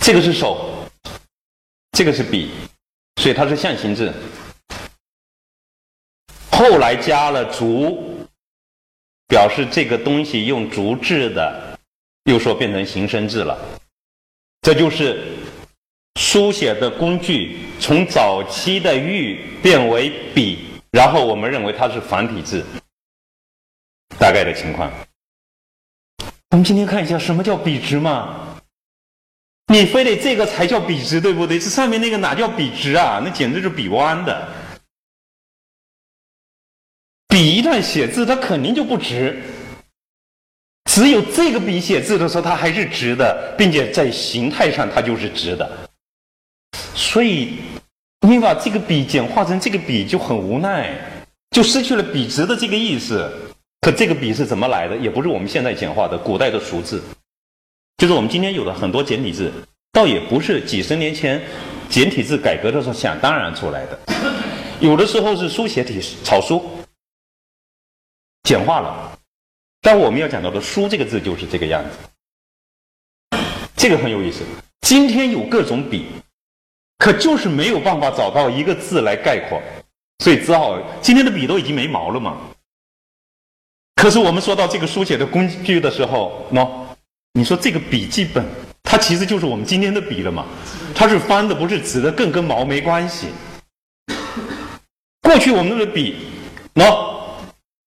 [0.00, 0.88] 这个是手，
[1.90, 2.52] 这个是笔，
[3.16, 4.12] 所以它是象形字。
[6.50, 8.26] 后来加了竹，
[9.28, 11.78] 表示这个东西用竹制的，
[12.24, 13.58] 又说变成形声字了。
[14.62, 15.24] 这就是。
[16.20, 22.64] 书写的工具从早期的玉变为笔，然后我们认为它是繁体字，
[24.16, 24.92] 大概的情况。
[26.50, 28.43] 我们今天看一下什么叫笔直嘛？
[29.72, 31.58] 你非得这个才叫笔直，对不对？
[31.58, 33.20] 这上面那个哪叫笔直啊？
[33.24, 34.48] 那简直就是笔弯的。
[37.28, 39.42] 笔一旦写字，它肯定就不直。
[40.84, 45.88] 只有这个笔写字的时候，它还是直的，并且在形态上它就是直的。
[46.94, 47.54] 所以，
[48.20, 50.94] 你把这个笔简化成这个笔就很无奈，
[51.50, 53.32] 就失去了笔直的这个意思。
[53.80, 54.96] 可这个笔是怎么来的？
[54.96, 57.02] 也不是我们现在简化的，古代的熟字，
[58.04, 59.50] 就是我们今天有的很多简体字，
[59.90, 61.40] 倒也不是几十年前
[61.88, 63.98] 简体字改革的时候想当然出来的。
[64.78, 66.62] 有的时候是书写体草书
[68.42, 69.18] 简化了，
[69.80, 73.38] 但我们要讲到的“书”这个字就是这个样子。
[73.74, 74.44] 这个很有意思。
[74.82, 76.08] 今天有各种笔。
[76.98, 79.62] 可就是没有办法找到一个字来概括，
[80.18, 82.36] 所以只好今天的笔都已经没毛了嘛。
[83.96, 86.83] 可是我们说到这个书写的工具的时候，喏，
[87.36, 88.44] 你说这个笔记本，
[88.84, 90.46] 它其实就是我们今天的笔了嘛？
[90.94, 93.26] 它是翻的，不是直的，更跟毛没关系。
[95.20, 96.14] 过去我们的笔，
[96.74, 96.96] 喏，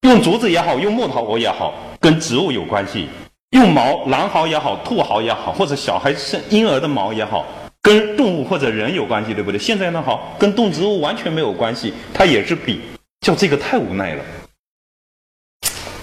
[0.02, 3.08] 用竹子也好，用木头也好，跟植物有关系；
[3.52, 7.46] 用毛，狼毫也好，兔毫也好，或者小孩生婴儿的毛也好。
[7.82, 9.58] 跟动物或者人有关系，对不对？
[9.58, 12.82] 现在呢，好，跟动植物完全没有关系，它也是笔，
[13.22, 14.24] 叫这个太无奈了。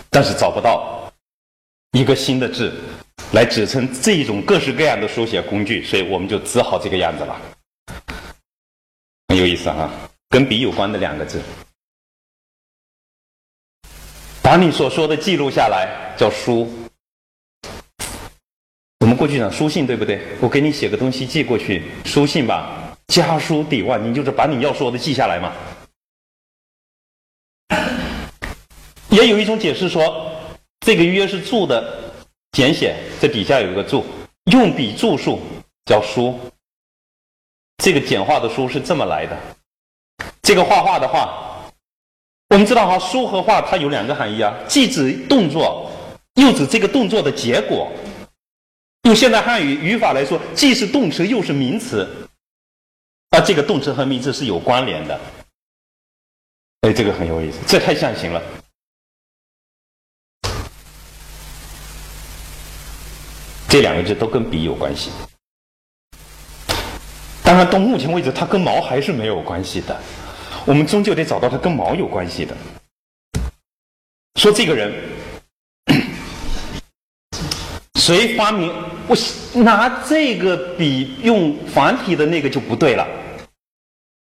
[0.09, 0.94] 但是找不到
[1.95, 2.75] 一个新的字
[3.35, 7.41] 来指称这一种各式各样的书写工具，所以我们就只好这个样子了。
[9.29, 9.89] 很有意思哈，
[10.29, 11.41] 跟笔有关的两个字，
[14.43, 16.69] 把你所说的记录下来，叫书。
[18.99, 20.21] 我们过去讲书信，对不对？
[20.41, 25.53] 我给你写个东西寄过去，书信吧，家书抵万，你就是把你要说的记下来嘛。
[29.11, 30.34] 也有一种解释说，
[30.85, 32.13] 这个约是注的
[32.53, 34.05] 简写，这底下有一个注，
[34.53, 35.41] 用笔注述
[35.87, 36.39] 叫书。
[37.83, 39.35] 这个简化的书是这么来的。
[40.43, 41.65] 这个画画的画，
[42.51, 45.91] 我们知道哈，书和画它有两个含义啊，既指动作，
[46.35, 47.91] 又指这个动作的结果。
[49.05, 52.07] 用现代汉语语法来说，既是动词又是名词，
[53.31, 55.19] 啊，这个动词和名词是有关联的。
[56.83, 58.43] 哎，这个很有意思，这太象形了。
[63.75, 65.11] 这两个字都跟笔有关系，
[67.43, 70.01] 当然到目前为止，它跟毛还是没有关系的。
[70.65, 72.57] 我们终究得找到它跟毛有关系的。
[74.37, 74.95] 说这个人
[77.99, 78.73] 谁发明？
[79.09, 79.17] 我
[79.61, 83.05] 拿这个笔用繁体的那个就不对了，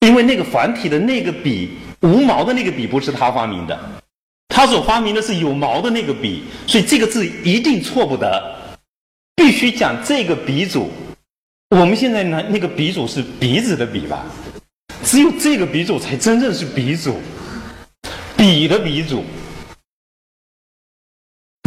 [0.07, 3.77] 因为那个繁体的那个笔无毛的那个笔不是他发明的，
[4.47, 8.52] 他所发明的是有毛的那个笔，所以这个字一定错不得，
[9.43, 10.89] 必须讲这个鼻祖。
[11.71, 14.25] 我们现在呢那个鼻祖是鼻子的鼻吧？
[15.03, 17.19] 只有这个鼻祖才真正是鼻祖，
[18.37, 19.25] 笔的鼻祖，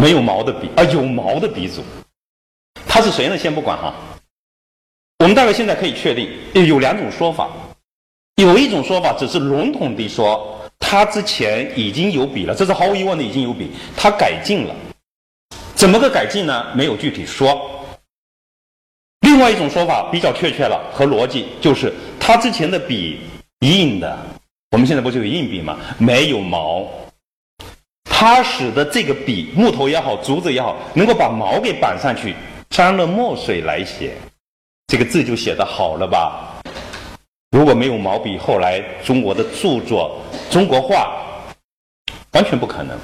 [0.01, 1.83] 没有毛的笔啊，有毛的鼻祖。
[2.87, 3.37] 他是谁呢？
[3.37, 3.93] 先不管哈。
[5.19, 6.29] 我们大概现在可以确定
[6.65, 7.49] 有两种说法，
[8.37, 14.73] 有一种说法只是笼统地说，他之前已经有笔了，这是毫无疑问的已经有笔，他改进了。
[15.75, 16.65] 怎么个改进呢？
[16.73, 17.69] 没有具体说。
[19.21, 23.19] 另外一种说法比较确切了和逻辑，就是他之前的笔
[23.59, 24.17] 硬的，
[24.71, 25.77] 我们现在不是有硬笔吗？
[25.97, 26.87] 没有毛，
[28.03, 32.35] 他使得这个笔木头也好，竹子也好，能够把毛给绑上去。
[32.69, 34.15] 沾了墨水来写，
[34.87, 36.61] 这个字就写得好了吧？
[37.51, 41.21] 如果没有毛笔，后来中国的著作、中国画
[42.31, 42.97] 完全不可能。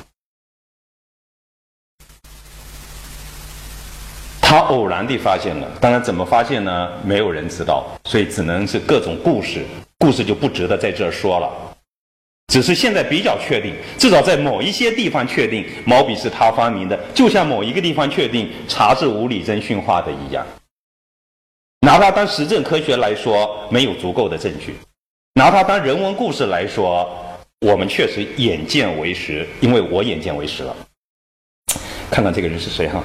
[4.52, 6.91] 他偶然地发现了，当然怎么发现呢？
[7.06, 9.64] 没有人知道，所以只能是各种故事，
[9.97, 11.49] 故事就不值得在这儿说了。
[12.47, 20.45] 只是现在比较确定，至少在某一些地方确定毛笔是他发明的，就像某一个地方确定茶是吴理真驯化的一样。
[21.88, 24.74] 拿它当实证科学来说，没有足够的证据；
[25.36, 27.10] 拿它当人文故事来说，
[27.66, 30.76] 我们确实眼见为实，因为我眼见为实了。
[32.10, 33.02] 看看这个人是谁哈？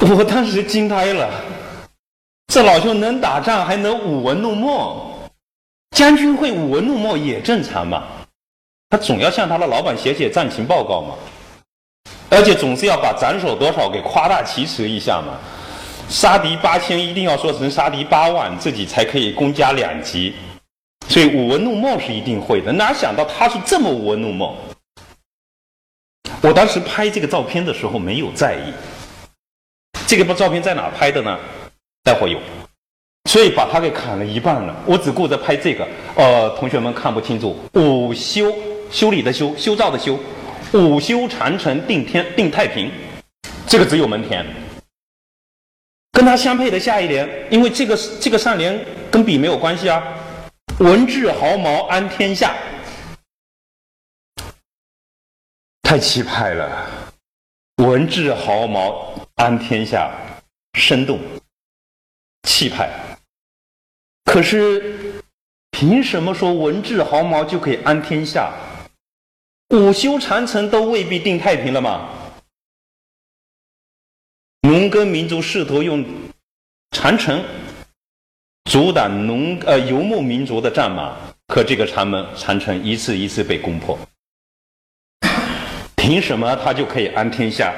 [0.08, 1.28] 我当时惊呆了。
[2.46, 5.14] 这老兄能打仗，还能舞文弄墨，
[5.94, 8.04] 将军会舞文弄墨也正常嘛。
[8.88, 11.14] 他总要向他的老板写写战情报告嘛，
[12.30, 15.38] 而且总是要把斩首多少给夸大其词一下嘛。
[16.08, 20.34] 杀敌八千，一定要说成杀敌八万，自己才可以功加两级。
[21.08, 22.72] 所以舞文弄墨是一定会的。
[22.72, 24.56] 哪想到他是这么舞文弄墨？
[26.42, 28.72] 我当时拍这个照片的时候没有在意。
[30.10, 31.38] 这个照片在哪拍的呢？
[32.02, 32.40] 待会有，
[33.26, 34.74] 所以把它给砍了一半了。
[34.84, 35.86] 我只顾着拍这个，
[36.16, 37.56] 呃，同学们看不清楚。
[37.74, 38.52] 午修
[38.90, 40.18] 修理的修，修造的修，
[40.72, 42.90] 午修长城定天定太平，
[43.68, 44.44] 这个只有门田。
[46.10, 50.02] 跟它相配的下一联，因为这个这个上联跟笔没有关系啊。
[50.80, 52.56] 文治毫毛安天下，
[55.82, 56.90] 太气派了。
[57.84, 60.10] 文治毫毛安天下，
[60.74, 61.18] 生动。
[62.42, 62.90] 气派，
[64.26, 65.14] 可是
[65.70, 68.52] 凭什么说文治毫毛就可以安天下？
[69.74, 72.10] 武修长城都未必定太平了吗？
[74.60, 76.04] 农耕民族试图用
[76.90, 77.42] 长城
[78.70, 81.16] 阻挡农呃游牧民族的战马，
[81.46, 83.98] 可这个长门长城一次一次被攻破，
[85.96, 87.74] 凭什么他就可以安天下？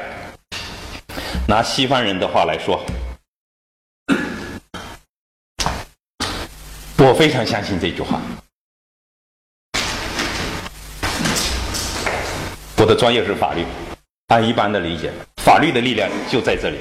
[1.52, 2.82] 拿西方人的话来说。
[6.96, 8.22] 我非常相信这句话。
[12.78, 13.66] 我的专业是法律，
[14.28, 15.12] 按一般的理解，
[15.44, 16.78] 法律的力量就在这里，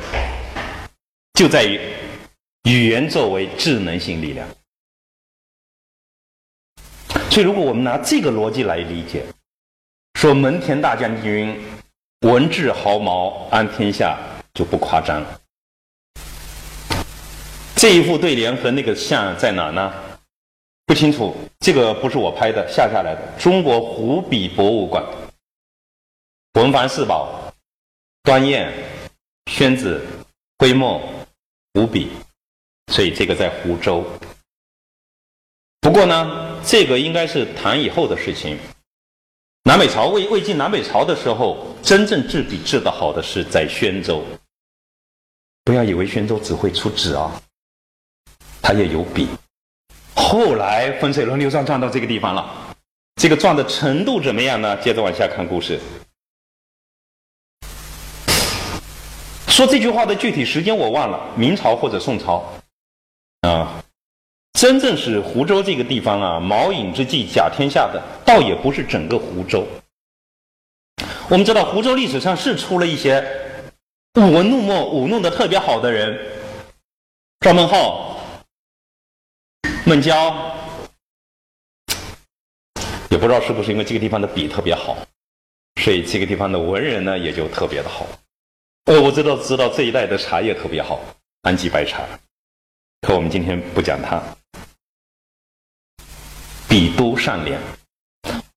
[1.34, 1.78] 就在于
[2.64, 4.48] 语言作为智能性力量。
[7.30, 9.26] 所以，如果我们拿这个逻辑来理解，
[10.14, 11.62] 说门田大将军
[12.22, 14.18] 文治毫毛安天下，
[14.54, 15.41] 就不夸张了。
[17.76, 19.91] 这一副对联和那个像在哪呢？
[20.86, 23.39] 不清楚，这个不是我拍的，下下来的。
[23.39, 25.04] 中国湖笔博物馆，
[26.54, 27.54] 文房四宝，
[28.24, 28.72] 端砚、
[29.49, 30.02] 宣纸、
[30.60, 31.02] 徽墨、
[31.74, 32.12] 湖笔，
[32.91, 34.06] 所以这个在湖州。
[35.80, 38.60] 不过呢，这个应该是唐以后的事情。
[39.64, 44.24] 南北朝魏魏晋南北朝的时候，真正制笔制的好的是在宣州。
[45.72, 47.32] 不要以为宣州只会出纸啊，
[48.62, 49.30] 他也有笔。
[50.14, 52.76] 后来风水轮流转，转到这个地方了。
[53.16, 54.76] 这个转的程度怎么样呢？
[54.82, 55.80] 接着往下看故事。
[59.48, 62.44] 说这句话的具体时间我忘了，明朝或者宋朝。
[63.48, 63.82] 啊，
[64.60, 69.66] 真正是湖州这个地方啊，毛颖之际甲天下的，倒也不是整个湖州。
[71.30, 73.26] 我们知道湖州历史上是出了一些
[74.16, 76.20] 舞文弄墨、舞弄的特别好的人，
[77.39, 78.20] 赵孟浩。
[79.86, 80.53] 孟郊
[83.09, 84.97] 也不知道是不是因为这个地方的笔特别好，
[85.82, 88.05] 所以这个地方的文人呢也就特别的好。
[88.86, 90.99] 呃，我知道知道这一带的茶叶特别好，
[91.43, 92.03] 安吉白茶。
[93.07, 94.22] 可我们今天不讲它。
[96.68, 97.57] 笔都善廉，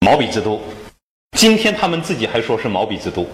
[0.01, 0.61] 毛笔之都。
[1.39, 3.25] 今天他们自己还说是毛笔之都。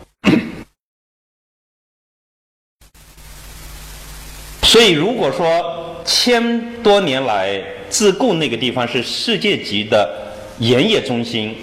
[4.70, 11.56] 所以，如果说千多年来自贡那个地方是世界级的盐业中心，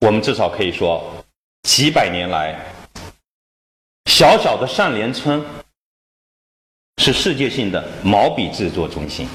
[0.00, 1.04] 我们至少可以说，
[1.64, 2.58] 几百年来，
[4.06, 5.44] 小小的善连村
[7.02, 9.28] 是世界性的毛笔制作中心。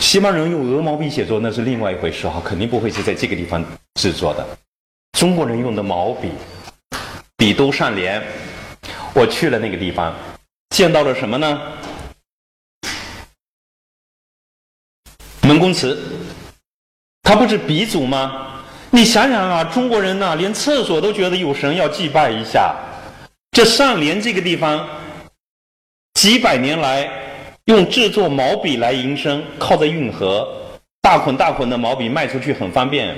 [0.00, 4.46] 西方人用鹅毛笔写作那是另外一回事哈，肯定不会是在这个地方制作的。
[5.18, 6.28] 中国人用的毛笔，
[7.38, 8.22] 笔都善连，
[9.14, 10.14] 我去了那个地方。
[10.74, 11.62] 见到了什么呢？
[15.42, 15.96] 门公祠，
[17.22, 18.60] 他不是鼻祖吗？
[18.90, 22.74] 你想想啊，中国人呐，连厕所都觉得有神要祭拜一下。
[23.52, 24.84] 这上联这个地方，
[26.14, 27.08] 几百年来
[27.66, 30.52] 用制作毛笔来营生，靠着运河，
[31.00, 33.16] 大捆大捆的毛笔卖出去很方便。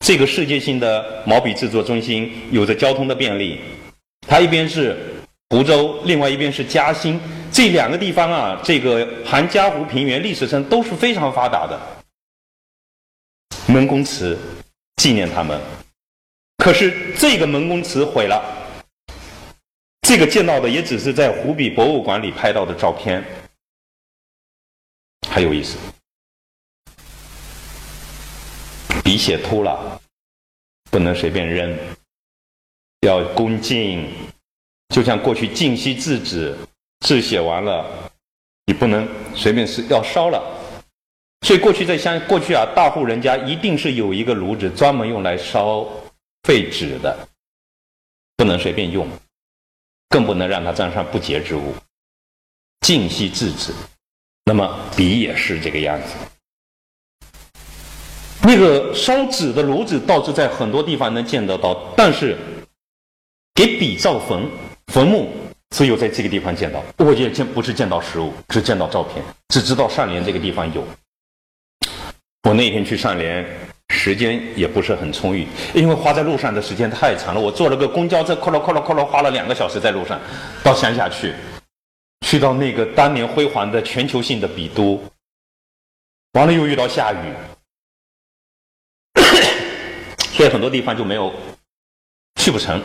[0.00, 3.58] 这个世界性的毛笔制作中心有着交通的便利，
[4.28, 5.13] 它一边是。
[5.50, 7.20] 湖州，另外一边是嘉兴，
[7.52, 11.80] 这两个地方啊，这个含嘉湖平原历史上都是非常发达的。
[13.66, 14.38] 门公祠
[14.96, 15.60] 纪念他们，
[16.58, 18.42] 可是这个门公祠毁了，
[20.02, 23.24] 这个见到的也只是在湖笔博物馆里拍到的照片，
[25.28, 25.78] 还有意思，
[29.04, 30.00] 笔写秃了，
[30.90, 31.78] 不能随便扔，
[33.02, 34.10] 要恭敬。
[34.94, 36.56] 就像过去净溪字纸，
[37.00, 37.84] 字写完了，
[38.64, 40.40] 你不能随便是要烧了。
[41.44, 45.84] 所以过去在乡过去啊，大户人家一定是有一个炉子专门用来烧
[46.44, 47.28] 废纸的，
[48.36, 49.08] 不能随便用，
[50.10, 51.74] 更不能让它沾上不洁之物。
[52.82, 53.72] 净溪字纸，
[54.44, 56.14] 那么笔也是这个样子。
[58.44, 62.38] 那个烧纸的炉子倒是在很多地方能见得到，但是
[63.56, 64.48] 给笔造坟。
[64.88, 65.30] 坟墓
[65.70, 70.86] 只有在这个地方见到，我也见不是见到实物，只见到照片，只知道上联这个地方有。
[72.44, 73.44] 我那天去上联，
[73.88, 77.40] 时间也不是很充裕，因为花在路上的时间太长了。
[77.40, 80.20] 我坐了个公交车，扣了扣了扣了，花了两个小时在路上，
[80.62, 81.34] 到乡下去，
[82.26, 85.02] 去到那个当年辉煌的全球性的比都，
[86.34, 87.34] 完了又遇到下雨，
[90.36, 91.32] 所以很多地方就没有
[92.40, 92.80] 去不成。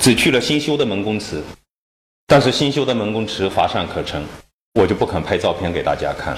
[0.00, 1.44] 只去了新修的门公祠，
[2.26, 4.24] 但是新修的门公祠乏善可陈，
[4.72, 6.34] 我就不肯拍照片给大家看，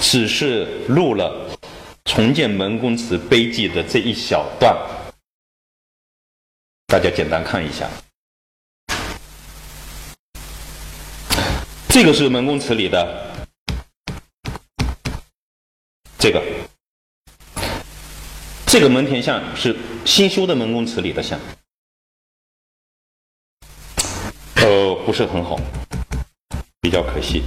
[0.00, 1.46] 只是录了
[2.06, 4.74] 重建门公祠碑记的这一小段，
[6.86, 7.86] 大家简单看一下。
[11.90, 13.36] 这个是门公祠里的
[16.18, 16.42] 这个，
[18.66, 19.76] 这个门田像是
[20.06, 21.38] 新修的门公祠里的像。
[25.06, 25.56] 不是很好，
[26.80, 27.44] 比较可惜。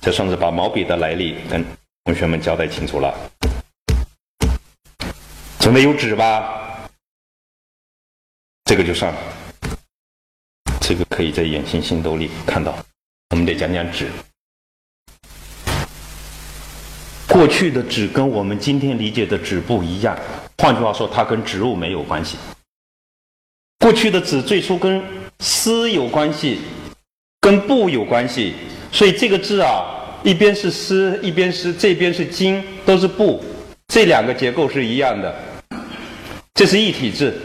[0.00, 1.64] 这算是把毛笔的来历跟
[2.04, 3.12] 同学们交代清楚了。
[5.58, 6.88] 总得有纸吧？
[8.62, 9.20] 这个就算了，
[10.80, 12.72] 这个可以在眼星星斗里看到。
[13.30, 14.08] 我们得讲讲纸。
[17.26, 20.16] 过去的纸跟我们今天理解的纸不一样，
[20.58, 22.38] 换句话说，它跟植物没有关系。
[23.80, 25.02] 过去的纸最初跟
[25.40, 26.58] 丝有关系，
[27.40, 28.54] 跟布有关系，
[28.90, 29.84] 所以这个字啊，
[30.24, 33.42] 一边是丝，一边是这边是金，都是布，
[33.86, 35.34] 这两个结构是一样的，
[36.54, 37.40] 这是一体字。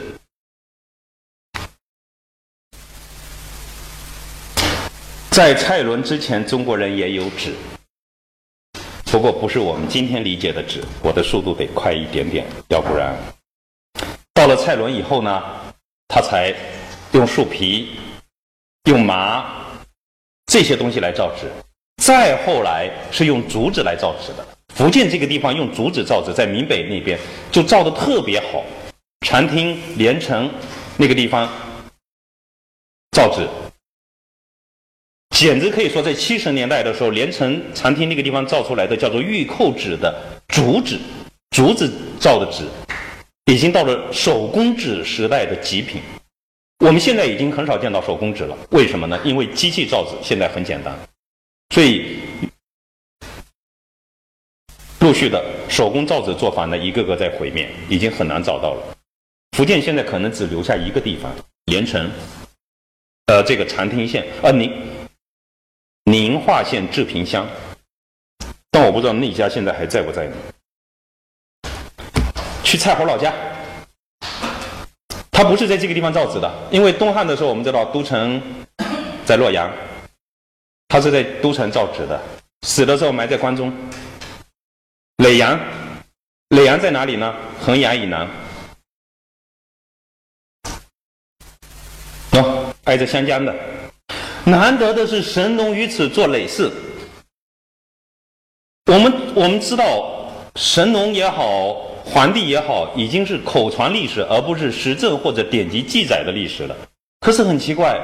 [5.30, 7.54] 在蔡伦之前，中国人也有纸，
[9.06, 10.84] 不过不是我们今天理解的纸。
[11.04, 13.16] 我的速度得快一点点，要不然
[14.34, 15.44] 到了蔡伦以后呢，
[16.08, 16.56] 他才。
[17.14, 17.90] 用树皮、
[18.86, 19.46] 用麻
[20.48, 21.48] 这些东西来造纸，
[21.98, 24.44] 再后来是用竹子来造纸的。
[24.74, 27.20] 福建这个地方用竹子造纸，在闽北那边
[27.52, 28.64] 就造的特别好。
[29.28, 30.50] 长汀、连城
[30.98, 31.48] 那个地方
[33.12, 33.48] 造纸，
[35.30, 40.98] 简直可以说在七十年代的时候，连城、长汀那个地方造出来的叫做玉扣纸的竹纸，
[41.52, 42.64] 竹子造的纸，
[43.46, 46.02] 已经到了手工纸时代的极品。
[46.84, 49.18] 我们现在已经很少见到手工纸了，为什么呢？
[49.24, 50.94] 因为机器造纸现在很简单，
[51.70, 52.20] 所以
[55.00, 58.98] 陆续的手工造纸做法呢，一个个在毁灭，已经很难找到了。
[59.56, 61.34] 福建现在可能只留下一个地方，
[61.68, 62.12] 盐城，
[63.28, 64.70] 呃，这个长汀县，呃，宁
[66.04, 67.48] 宁化县治平乡，
[68.70, 70.36] 但我不知道那家现在还在不在呢。
[72.62, 73.34] 去蔡侯老家，
[75.34, 78.40] 他不是在这个地方造纸的，因为东汉的时候我们知道都城
[79.26, 79.70] 在洛阳，
[80.88, 82.22] 他是在都城造纸的，
[82.62, 83.74] 死的时候埋在关中。
[85.18, 85.60] 耒阳，
[86.50, 87.34] 耒阳在哪里呢？
[87.60, 88.28] 衡阳以南。
[92.32, 92.46] 喏，
[92.86, 93.54] 挨着湘江的。
[94.46, 96.72] 难得的是神农于此做耒耜。
[98.92, 106.76] 我们我们知道，神农也好，皇帝也好，已经是口传历史，而不是实证或者典籍记载的历史了。
[107.22, 108.00] 可是很奇怪，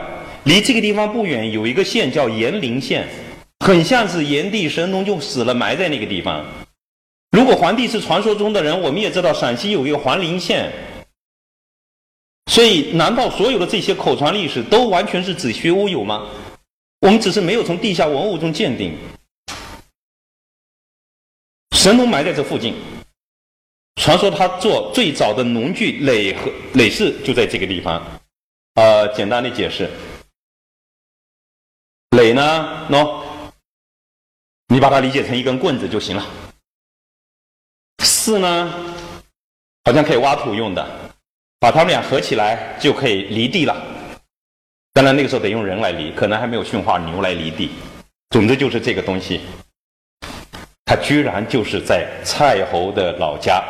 [0.46, 3.08] 离这个地方不远有一个县叫延陵县，
[3.66, 6.46] 很像是炎帝神农就死了埋在那个地方。
[7.32, 10.72] 如果皇帝是传说中的人，我们也知道陕西有一个黄陵县，
[12.50, 16.26] 所以难道所有的这些口传历史都完全是子虚乌有吗？
[17.02, 18.94] 我们只是没有从地下文物中鉴定，
[21.72, 22.74] 神农埋在这附近，
[24.00, 28.02] 传说他做最早的农具耒和耒耜就在这个地方。
[28.76, 29.90] 呃，简单的解释，
[32.12, 33.22] 耒呢，喏，
[34.70, 36.26] 你把它理解成一根棍子就行了。
[37.98, 38.74] 耜呢，
[39.84, 41.12] 好像可以挖土用的，
[41.60, 43.76] 把它们俩合起来就可以犁地了。
[44.94, 47.72] 当然那个时候得用人来犁，可能还没有驯化牛来犁地。
[48.30, 49.42] 总之就是这个东西，
[50.86, 53.62] 它居然就是在蔡侯的老家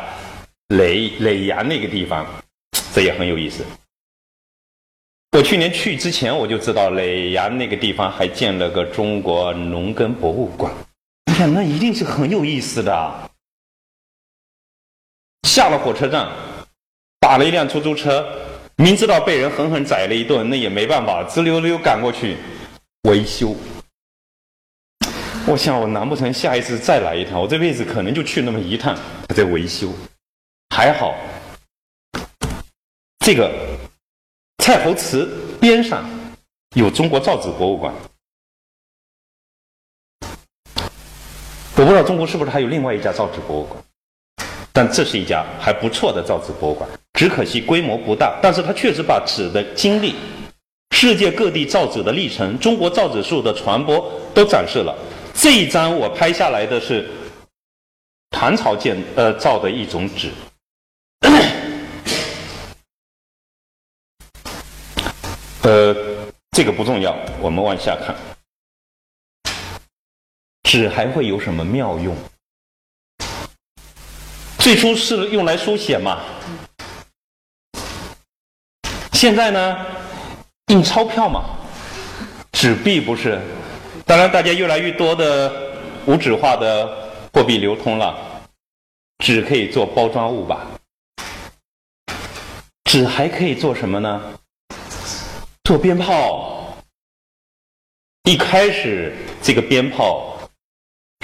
[0.70, 2.24] 耒耒阳那个地方，
[2.94, 3.64] 这也很有意思。
[5.36, 10.72] 我去年去之前我就知道耒阳那个地方还建了个中国农耕博物馆，
[11.26, 13.30] 你想那一定是很有意思的。
[15.48, 16.28] 下了火车站，
[17.18, 18.24] 打了一辆出租车，
[18.76, 22.36] 明知道被人狠狠宰了一顿，那也没办法，直溜溜赶过去
[23.08, 23.56] 维修。
[25.48, 27.40] 我想，我难不成下一次再来一趟？
[27.40, 28.96] 我这辈子可能就去那么一趟，
[29.26, 29.92] 他在维修。
[30.70, 31.14] 还好，
[33.18, 33.50] 这个
[34.58, 35.28] 蔡侯祠
[35.60, 36.08] 边上
[36.74, 37.92] 有中国造纸博物馆。
[41.76, 43.82] 我不知道中国是不是还有另外一家造纸博物馆。
[44.72, 50.14] 但这是一家还不错的造纸博物馆，只可惜规模不大，但是它确实把纸的经历、
[50.94, 54.96] 世界各地造纸的历程、中国造纸术的传播都展示了。
[55.34, 57.10] 这一张我拍下来的是
[58.30, 60.30] 唐朝建呃造的一种纸，
[65.62, 65.94] 呃，
[66.52, 68.16] 这个不重要，我们往下看，
[70.62, 72.16] 纸还会有什么妙用？
[74.58, 76.22] 最初是用来书写嘛，
[79.12, 79.86] 现在呢，
[80.68, 81.44] 印钞票嘛，
[82.52, 83.38] 纸币不是？
[84.06, 88.16] 当然，大家越来越多的无纸化的货币流通了，
[89.18, 90.66] 纸可以做包装物吧？
[92.84, 94.22] 纸还可以做什么呢？
[95.64, 96.74] 做鞭炮。
[98.24, 100.38] 一开始这个鞭炮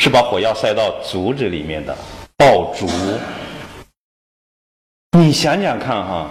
[0.00, 1.96] 是把火药塞到竹子里面的。
[2.38, 2.86] 爆竹，
[5.18, 6.30] 你想想看哈，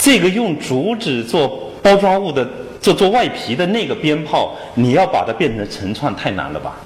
[0.00, 2.48] 这个用竹子做包装物的、
[2.80, 6.78] 做做外皮的那个鞭炮，你要把它变成成串太难了吧？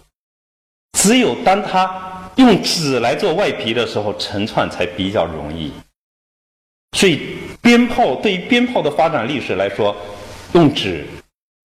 [0.98, 5.70] 只有当它用纸来做外皮的时候，成串才比较容易。
[6.96, 9.94] 所以，鞭炮对于鞭炮的发展历史来说，
[10.54, 11.06] 用纸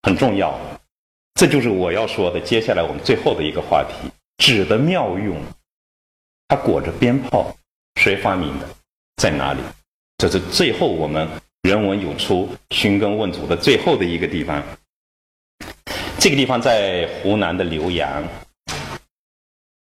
[0.03, 0.59] 很重要。
[1.35, 5.35] 这就是我要说的，接下来我们最后的一个话题：纸的妙用。
[6.47, 7.55] 它裹着鞭炮，
[7.95, 8.67] 谁发明的？
[9.17, 9.61] 在哪里？
[10.17, 11.27] 这是最后我们
[11.63, 14.61] 人文有出、寻根问祖的最后的一个地方。
[16.19, 18.23] 这个地方在湖南的浏阳，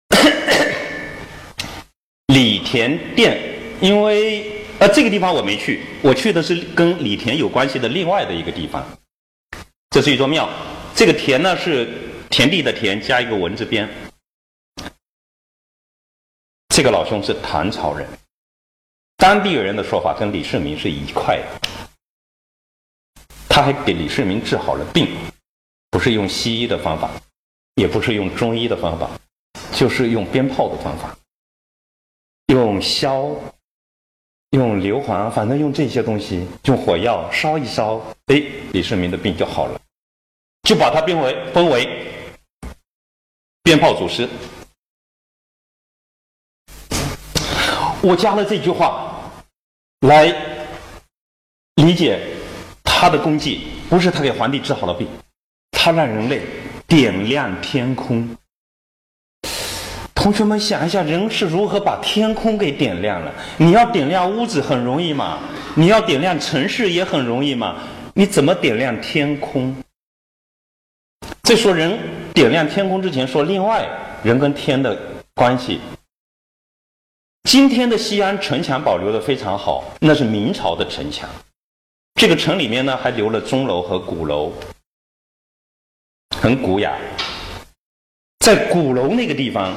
[2.29, 3.39] 李田店。
[3.81, 8.85] 因为呃，这个地方我没去，我去的是跟李田有关系的另外的一个地方。
[9.91, 10.51] 这是一座庙，
[10.93, 11.89] 这个田呢是
[12.29, 13.89] 田地的田，加一个文字边。
[16.75, 18.09] 这个老兄是唐朝人，
[19.19, 21.47] 当地人的说法跟李世民是一块的。
[23.49, 25.17] 他还给李世民治好了病，
[25.91, 27.09] 不是用西医的方法，
[27.77, 29.09] 也不是用中医的方法，
[29.73, 31.17] 就是用鞭炮的方法，
[32.49, 33.33] 用硝，
[34.53, 37.97] 用硫磺，反正用这些东西，用火药烧一烧，
[38.27, 38.43] 哎，
[38.73, 39.81] 李世民的病就好了，
[40.63, 41.89] 就把他变为封为
[43.63, 44.29] 鞭炮祖师。
[48.03, 49.33] 我加了这句话，
[50.01, 50.27] 来
[51.77, 52.21] 理解
[52.85, 55.09] 他的功绩，不是他给皇帝治好了病，
[55.71, 56.43] 他让人类
[56.87, 58.29] 点亮天空。
[60.23, 63.35] 同学们想一下，人是如何把天空给点亮了？
[63.57, 65.41] 你要点亮屋子很容易吗？
[65.75, 67.83] 你要点亮城市也很容易吗？
[68.15, 69.75] 你怎么点亮天空？
[71.43, 71.99] 再说人
[72.33, 73.85] 点亮天空之前，说另外
[74.23, 74.97] 人跟天的
[75.35, 75.81] 关系。
[77.43, 81.29] 今天的西安城墙保留的非常好，那是明朝的城墙。
[82.15, 84.53] 这个城里面呢，还留了钟楼和鼓楼，
[86.41, 86.97] 很古雅。
[88.39, 89.75] 在鼓楼那个地方，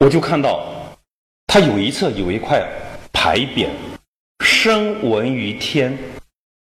[0.00, 0.66] 我就看到，
[1.46, 2.66] 它有一侧有一块
[3.12, 3.68] 牌匾
[4.42, 5.96] ，“声闻于天”。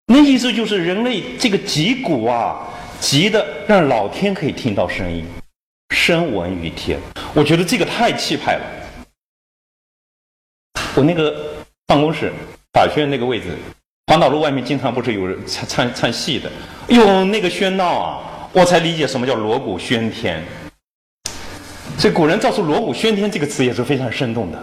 [0.08, 2.66] 那意思就是人类这个脊骨啊，
[2.98, 5.22] 急的让老天可以听到声音
[5.94, 6.98] ，“声闻于天”。
[7.34, 8.64] 我觉得这个太气派了。
[10.96, 11.54] 我那个
[11.86, 12.32] 办公室
[12.72, 13.54] 法学院那个位置，
[14.06, 16.50] 黄岛路外面经常不是有人唱唱唱戏的，
[16.88, 20.42] 哟，那个喧闹啊，我才理解什么叫锣鼓喧天。
[22.00, 24.58] 所以古人造出“锣鼓喧天”这个词也是非常生动的。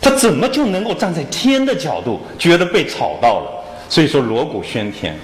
[0.00, 3.64] 他怎么就能够站在天的角度，觉得被吵到了？
[3.88, 5.18] 所以说锣鼓喧天，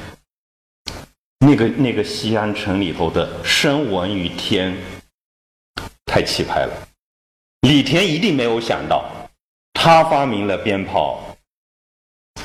[1.46, 4.76] 那个那个西安城里头的声闻于天，
[6.06, 6.72] 太气派了。
[7.60, 9.08] 李田一定没有想到，
[9.74, 11.20] 他发明了鞭炮，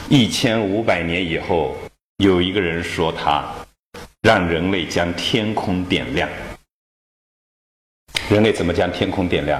[0.08, 1.76] 一千五百年以后，
[2.18, 3.44] 有一个人说他
[4.22, 6.30] 让人类将天空点亮。
[8.30, 9.60] 人类怎么将天空点亮？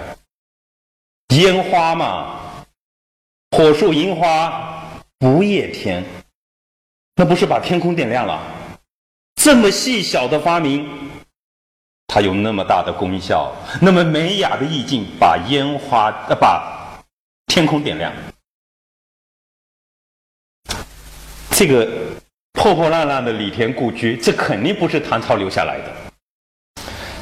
[1.30, 2.40] 烟花嘛，
[3.58, 6.04] 火树银花不夜天。
[7.16, 8.40] 那不是把天空点亮了？
[9.42, 10.88] 这么细小的发明，
[12.06, 13.52] 它有那么大的功效，
[13.82, 17.02] 那么美雅的意境，把烟花呃把
[17.48, 18.14] 天空点亮。
[21.52, 21.90] 这个
[22.54, 26.09] 破破烂烂的李田故居，这肯定不是唐朝留下来的。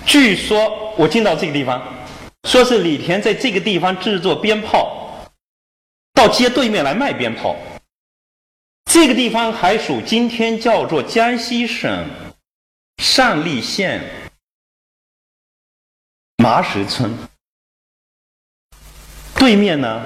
[0.08, 1.86] 据说我进到这个地方，
[2.48, 5.30] 说是李田在这个地方制作鞭炮，
[6.14, 7.58] 到街对面来卖鞭炮。
[8.86, 12.10] 这个地方还属今天叫做江西省
[13.04, 14.02] 上栗县
[16.38, 17.14] 麻石村，
[19.36, 20.02] 对面呢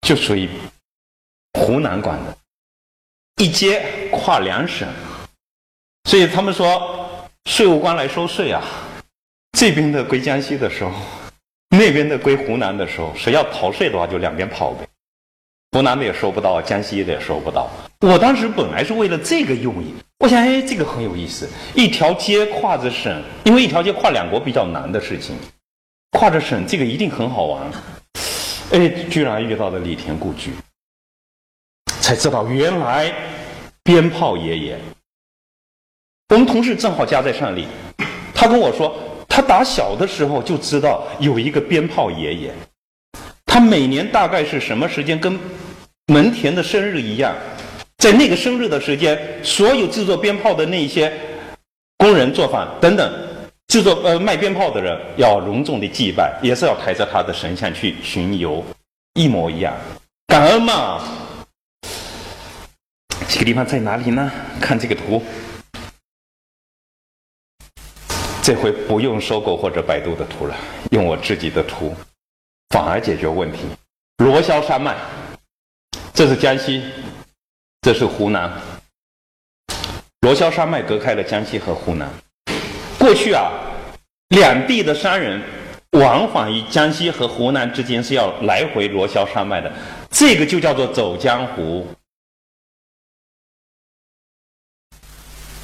[0.00, 0.50] 就属于
[1.52, 2.36] 湖南管的，
[3.36, 4.92] 一街跨两省，
[6.10, 7.01] 所以他们说
[7.46, 8.62] 税务官来收税啊，
[9.58, 10.92] 这边的归江西的时候，
[11.70, 14.86] 那边的归湖南的时候，谁要逃税的话，就两边跑呗。
[15.72, 17.70] 湖南的也收不到，江西的也收不到。
[18.00, 25.36] 我当时本来是为了这个用意，我想，哎，这个很有意思，一条街跨着省，因为一条街跨两国比较难的事情，
[26.12, 27.70] 跨着省，这个一定很好玩。
[28.72, 30.52] 哎，居然遇到了李田故居，
[32.00, 33.12] 才知道原来
[33.82, 34.78] 鞭炮爷爷。
[36.28, 37.66] 我们同事正好家在上里，
[38.34, 38.98] 他跟我说，
[39.28, 42.54] 他打小的时候就知道有一个鞭炮爷爷。
[43.44, 45.20] 他每年大概是什么时间？
[45.20, 45.38] 跟
[46.06, 47.34] 门田的生日一样，
[47.98, 51.12] 在那个生日的时间，所有制作鞭炮的那些
[51.98, 53.12] 工人、作坊等等，
[53.68, 58.64] 制作呃卖鞭炮的人要隆重的祭拜，也是要抬着他的神像去巡游，
[59.14, 59.74] 一模一样。
[60.28, 61.02] 感恩嘛。
[63.28, 64.30] 这个地方在哪里呢？
[64.60, 65.22] 看这个图，
[68.42, 70.56] 这回不用搜狗或者百度的图了，
[70.90, 71.94] 用我自己的图。
[72.70, 73.60] 反而解决问题。
[74.18, 74.96] 罗霄山脉，
[76.12, 76.82] 这是江西，
[77.82, 78.50] 这是湖南。
[80.22, 82.10] 罗霄山脉隔开了江西和湖南。
[82.98, 83.52] 过去啊，
[84.30, 85.40] 两地的商人
[85.92, 89.72] 往返于江西和湖南之间是要来回罗霄山脉的，
[90.10, 91.86] 这个就叫做走江湖。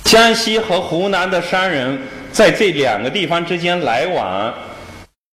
[0.05, 1.99] 江西和湖南的商人
[2.33, 4.55] 在这两个地方之间来往。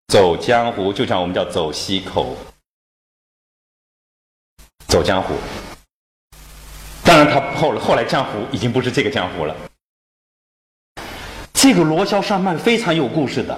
[0.08, 2.38] 走江湖，就像我们叫走西口，
[4.88, 5.34] 走江湖。
[7.04, 9.56] 当然，他后后来江湖已经不是这个江湖了。
[11.52, 13.58] 这个罗霄山脉非常有故事的。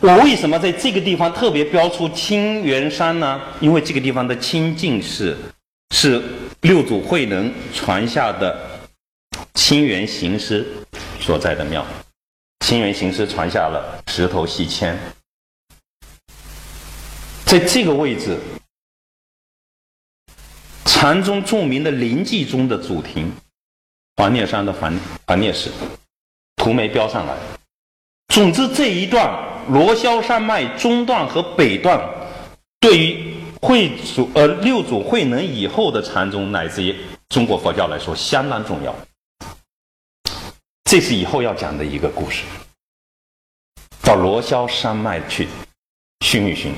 [0.00, 3.40] 我为什么在这个地方特别标出清源山呢？
[3.58, 5.36] 因为这个地方的清净寺
[5.90, 6.22] 是
[6.60, 8.56] 六祖慧能传下的
[9.54, 10.64] 清源行师
[11.18, 11.84] 所在的庙。
[12.60, 14.98] 清源行师传下了石头细签。
[17.44, 18.38] 在这个位置，
[20.84, 23.32] 禅宗著名的临济宗的祖庭，
[24.16, 25.70] 黄念山的黄黄念寺，
[26.56, 27.34] 图没标上来。
[28.34, 29.26] 总之，这一段
[29.70, 31.98] 罗霄山脉中段和北段，
[32.80, 36.94] 对于慧祖呃六祖慧能以后的禅宗，乃至于
[37.30, 38.94] 中国佛教来说相当重要。
[40.90, 42.46] 这是以后要讲的一个故事，
[44.00, 45.46] 到罗霄山脉去
[46.24, 46.72] 寻一寻，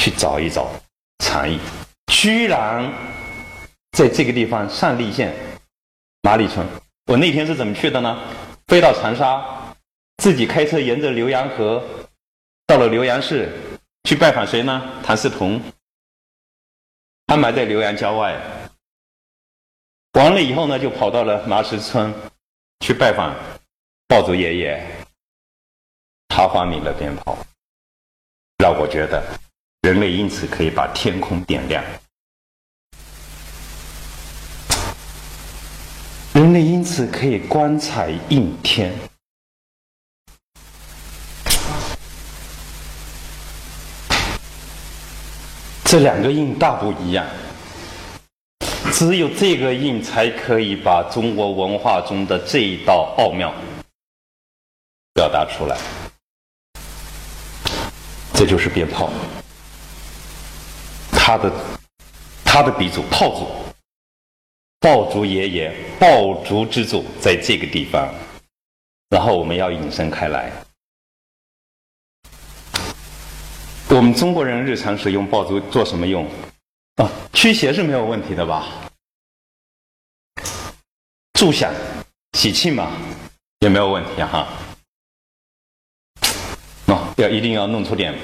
[0.00, 0.68] 去找一找
[1.20, 1.60] 禅意，
[2.08, 2.92] 居然
[3.92, 5.32] 在这个地方上栗县
[6.22, 6.66] 马里村。
[7.06, 8.20] 我那天是怎么去的呢？
[8.66, 9.46] 飞到长沙，
[10.16, 11.80] 自己开车沿着浏阳河，
[12.66, 13.48] 到了浏阳市，
[14.08, 14.82] 去拜访谁呢？
[15.04, 15.62] 谭嗣同，
[17.26, 18.36] 安埋在浏阳郊外。
[20.14, 22.12] 完了以后呢，就跑到了麻石村。
[22.86, 23.34] 去拜访
[24.06, 24.78] 爆竹爷爷，
[26.28, 27.38] 他发明了鞭炮，
[28.58, 29.24] 让我觉得
[29.80, 31.82] 人类因此可以把天空点亮，
[36.34, 38.94] 人类因此可以观彩映天。
[45.86, 47.26] 这两个印大不一样。
[48.96, 53.52] 只有这个印才可以把中国文化中的这一道奥妙
[55.14, 55.76] 表达出来。
[58.32, 59.10] 这就是鞭炮，
[61.10, 61.52] 他的
[62.44, 63.48] 他的鼻祖炮祖，
[64.78, 68.08] 爆竹爷爷，爆竹之祖在这个地方。
[69.10, 70.52] 然后我们要引申开来，
[73.88, 76.24] 我们中国人日常使用爆竹做什么用？
[76.94, 78.68] 啊，驱邪是没有问题的吧？
[81.34, 81.74] 助祥、
[82.38, 82.92] 喜庆嘛，
[83.58, 84.48] 也没有问题哈。
[86.86, 88.16] 哦，要一定要弄出点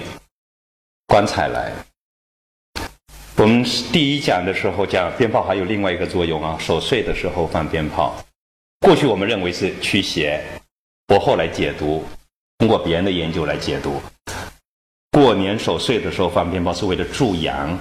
[1.06, 1.72] 光彩来。
[3.36, 8.16] 我们第一讲的时候讲鞭炮还有另外一个作用啊，守岁的时候放鞭炮。
[8.78, 10.42] 过去我们认为是驱邪，
[11.08, 12.06] 我后来解读，
[12.58, 14.00] 通过别人的研究来解读，
[15.10, 17.76] 过年守岁的时候放鞭炮是为了助阳。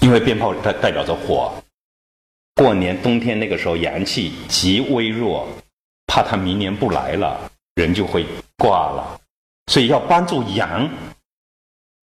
[0.00, 1.54] 因为鞭炮它代表着火，
[2.56, 5.46] 过年冬天那个时候阳气极微弱，
[6.06, 8.26] 怕他明年不来了，人就会
[8.56, 9.20] 挂了，
[9.70, 10.88] 所以要帮助阳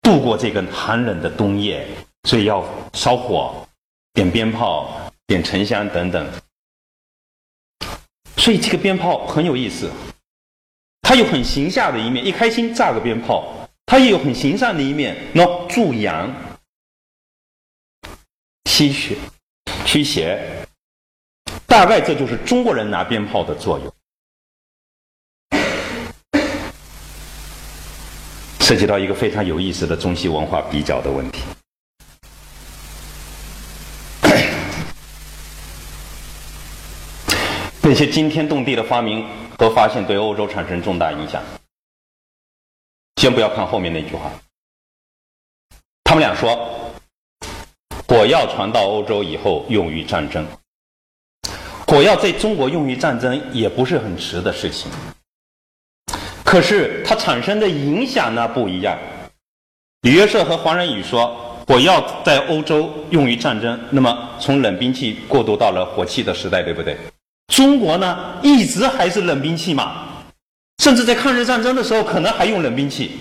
[0.04, 1.88] 度过这个寒冷的冬夜，
[2.30, 3.68] 所以要烧火、
[4.14, 6.32] 点鞭炮、点沉香等等。
[8.38, 9.90] 所以这个鞭炮很有意思，
[11.02, 13.44] 它有很形象的一面，一开心炸个鞭炮；
[13.88, 16.32] 它也有很形象的一面，喏，助阳。
[18.66, 19.16] 吸血、
[19.86, 20.40] 驱邪，
[21.68, 23.94] 大概这就是中国人拿鞭炮的作用。
[28.60, 31.42] 涉及到一个非常有意思的中西文化比较的问题。
[37.82, 39.28] 那些惊天动地的发明
[39.60, 41.44] 和发现对欧洲产生重大影响。
[43.18, 44.32] 先不要看后面那句话，
[46.06, 46.83] 他们俩说。
[48.08, 50.46] 火药传到欧洲以后，用于战争。
[51.88, 54.92] 火药在中国用于战争也不是很迟的事情，
[56.44, 58.98] 可是它产生的影响呢不一样。
[60.02, 61.36] 李约瑟和黄仁宇说，
[61.68, 66.98] 火药在欧洲用于战争，那么从冷兵器过渡到了火器的时代，对不对？
[67.48, 70.08] 中国呢，一直还是冷兵器嘛，
[70.80, 73.12] 甚至在抗日战争的时候，可能还用冷兵器，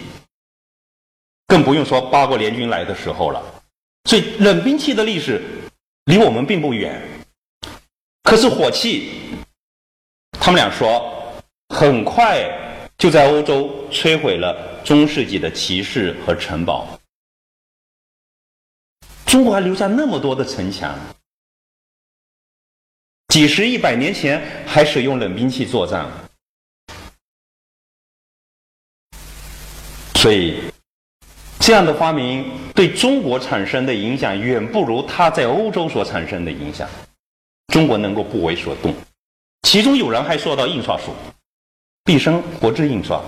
[1.47, 3.43] 更不用说八国联军来的时候了。
[4.05, 5.41] 所以冷兵器的历史
[6.07, 7.01] 离我们并不远，
[8.25, 9.13] 可是火器，
[10.33, 12.47] 他们俩说很快
[12.99, 16.99] 就在欧洲摧毁了中世纪的骑士和城堡。
[19.25, 20.99] 中国还留下那么多的城墙，
[23.29, 26.11] 几十一百年前还使用冷兵器作战，
[30.17, 30.72] 所以。
[31.65, 32.45] 这样的发明
[32.75, 36.89] 对中国产生的影响远不如它在欧洲所产生的影响。
[37.73, 38.93] 中国能够不为所动，
[39.63, 41.15] 其中有人还说到印刷术，
[42.03, 43.23] 毕生活字印刷，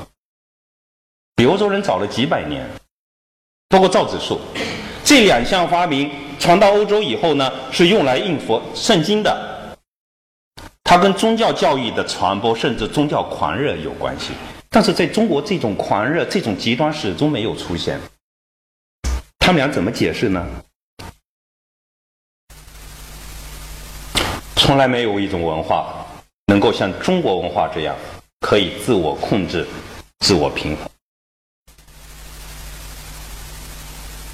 [1.37, 2.69] 比欧洲人早了几百年。
[3.69, 4.41] 包括造纸术，
[5.05, 6.11] 这两项发明
[6.41, 9.77] 传到欧洲以后呢，是用来印佛圣经的。
[10.83, 14.33] 它跟宗教教育的传播，甚至宗教狂热有关系。
[14.71, 17.97] 但是在中国，这种狂热、这种极端始终没有出现。
[19.45, 20.43] 他们俩怎么解释呢？
[24.57, 26.07] 从来没有一种文化
[26.47, 27.95] 能够像中国文化这样
[28.41, 29.69] 可以自我控制、
[30.21, 30.89] 自我平衡。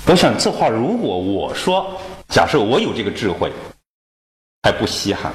[0.06, 3.52] 我想这话如果我说，假设我有这个智慧，
[4.62, 5.34] 还不稀罕。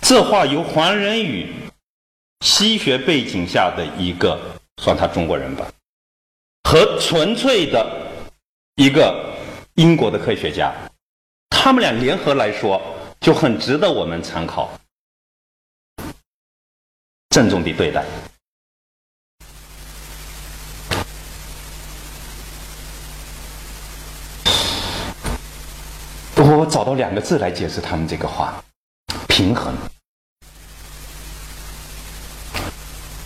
[0.00, 1.54] 这话由黄仁宇
[2.40, 4.40] 西学背景下的一个，
[4.82, 5.70] 算他中国人吧。
[6.64, 8.10] 和纯粹的
[8.76, 9.34] 一个
[9.74, 10.72] 英国的科学家
[11.48, 12.80] 他们俩联合来说，
[13.20, 14.70] 就很值得我们参考，
[17.30, 18.04] 郑重地对待。
[26.36, 28.62] 我找到两个字来解释他们这个话：
[29.28, 29.74] 平衡。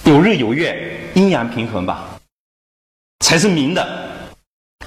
[0.05, 2.12] 有日有月，阴阳平衡吧，
[3.33, 4.11] 才是明的。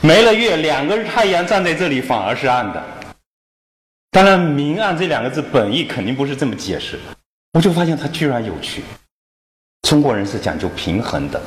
[0.01, 2.83] 没了月，两个太阳站在这里反而是暗的。
[4.11, 6.99] 当然，“明暗”这两个字本意肯定不是这么解释。
[7.53, 8.83] 我就发现它居然有趣。
[9.81, 11.41] 中国人是讲究平衡的。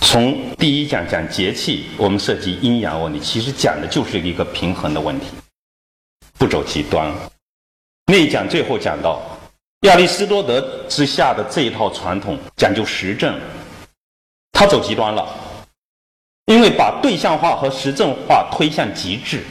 [0.00, 5.26] 从第一讲讲节气，我们涉及阴阳问题，其实讲的就是一个平衡的问题，
[6.38, 7.12] 不走极端。
[8.06, 9.20] 那一讲最后讲到
[9.80, 13.36] 亚里士多德之下的这一套传统讲究实证，
[14.60, 15.26] 他走极端了，
[16.44, 19.42] 因为把对象化和实证化推向极致。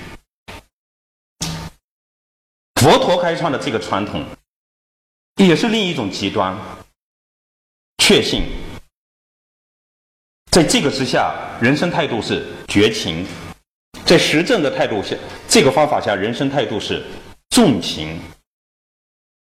[2.76, 4.24] 佛陀开创的这个传统
[5.38, 6.56] 也是另一种极端，
[7.98, 8.44] 确信。
[10.52, 13.26] 在这个之下，人生态度是绝情；
[14.06, 15.16] 在实证的态度下，
[15.48, 17.04] 这个方法下，人生态度是
[17.50, 18.22] 重情。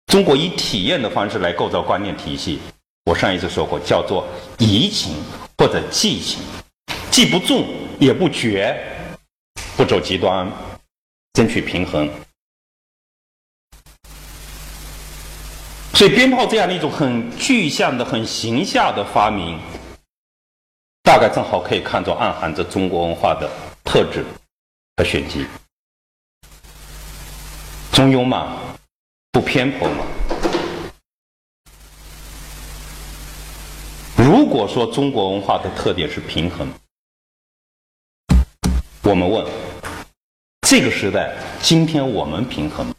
[0.07, 2.59] 中国以体验的方式来构造观念体系，
[3.05, 4.27] 我上一次说过，叫做
[4.59, 5.15] 移情
[5.65, 6.39] 或者记性，
[7.09, 7.65] 既不重
[7.99, 8.79] 也不绝，
[9.75, 10.47] 不走极端，
[11.33, 12.07] 争取平衡。
[15.95, 19.59] 所以，鞭炮这样的一种很具象的、很形象的发明。
[21.01, 23.49] 大概正好可以看作暗含着中国文化的
[23.83, 24.23] 特质
[24.97, 25.47] 和玄机。
[27.91, 28.55] 中庸嘛，
[29.31, 30.05] 不偏颇嘛。
[34.45, 36.71] 如果说中国文化的特点是平衡，
[39.01, 39.43] 我们问：
[40.67, 42.93] 这个时代，今天我们平衡？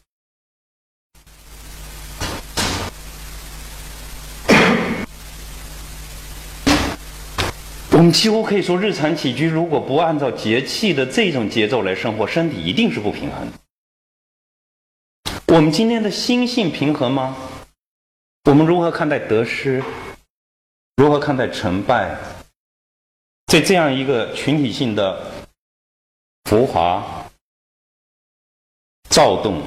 [7.93, 13.49] 我们几乎可以说，日常起居如果不按照节气的这种节奏来生活，身体一定是不平衡。
[15.47, 17.37] 我们今天的心性平衡吗？
[18.47, 19.81] 我们如何看待得失？
[20.97, 22.19] 如何看待成败？
[23.53, 25.31] 在这样一个群体性的
[26.45, 27.05] 浮华、
[29.11, 29.63] 躁动、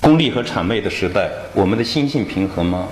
[0.00, 2.88] 功利和谄媚的时代，我们的心性平衡吗？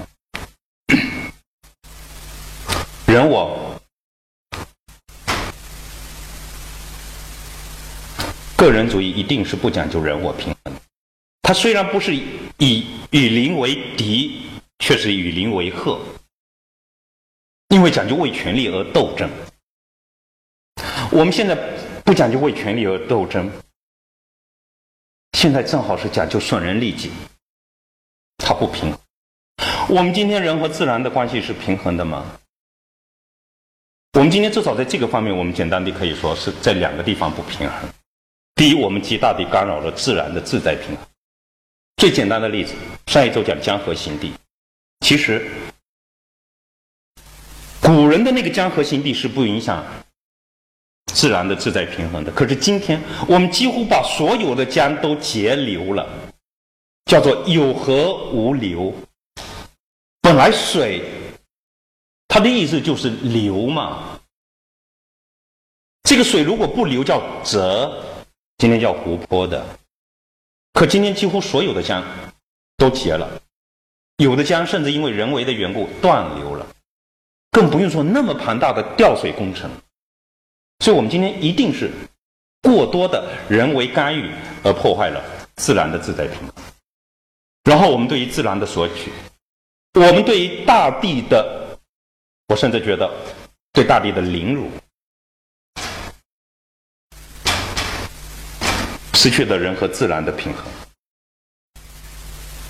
[3.07, 3.81] 人我
[8.57, 10.75] 个人主义一定是不讲究人我平衡。
[11.43, 12.13] 它虽然不是
[12.59, 14.51] 以与邻为敌，
[14.81, 15.99] 却是与邻为壑。
[17.77, 19.31] 因为讲究为权力而斗争。
[21.13, 21.55] 我们现在
[22.07, 23.51] 不讲究为权力而斗争，
[25.33, 27.11] 现在正好是讲究损人利己，
[28.39, 28.99] 它不平衡。
[29.91, 32.25] 我们今天人和自然的关系是平衡的吗？
[34.15, 37.87] 我们今天至少在这个方面，我们简单的可以说是在两个地方不平衡。
[38.55, 41.07] 第一，我们极大地干扰了自然的自在平衡。
[41.99, 42.75] 最简单的例子，
[43.09, 44.33] 上一周讲江河行地，
[45.01, 45.47] 其实
[47.81, 49.85] 古人的那个江河行地是不影响
[51.13, 52.33] 自然的自在平衡的。
[52.33, 56.09] 可是今天我们几乎把所有的江都截流了，
[57.05, 58.93] 叫做有河无流。
[60.21, 61.03] 本来水。
[62.29, 64.19] 它的意思就是流嘛，
[66.03, 68.05] 这个水如果不流叫泽，
[68.59, 69.65] 今天叫湖泊的。
[70.75, 72.05] 可今天几乎所有的江
[72.77, 73.41] 都结了，
[74.19, 76.56] 有的江甚至因为人为的缘故断流，
[77.57, 79.71] 更不用说那么庞大的调水工程。
[80.81, 81.91] 所以我们今天一定是
[82.61, 84.31] 过多的人为干预
[84.63, 86.53] 而破坏了自然的自在平衡。
[87.65, 89.11] 然后我们对于自然的索取，
[89.95, 91.79] 我们对于大地的。
[92.49, 93.11] 我甚至觉得，
[93.73, 94.71] 对大地的凌辱，
[99.15, 100.63] 失去了人和自然的平衡。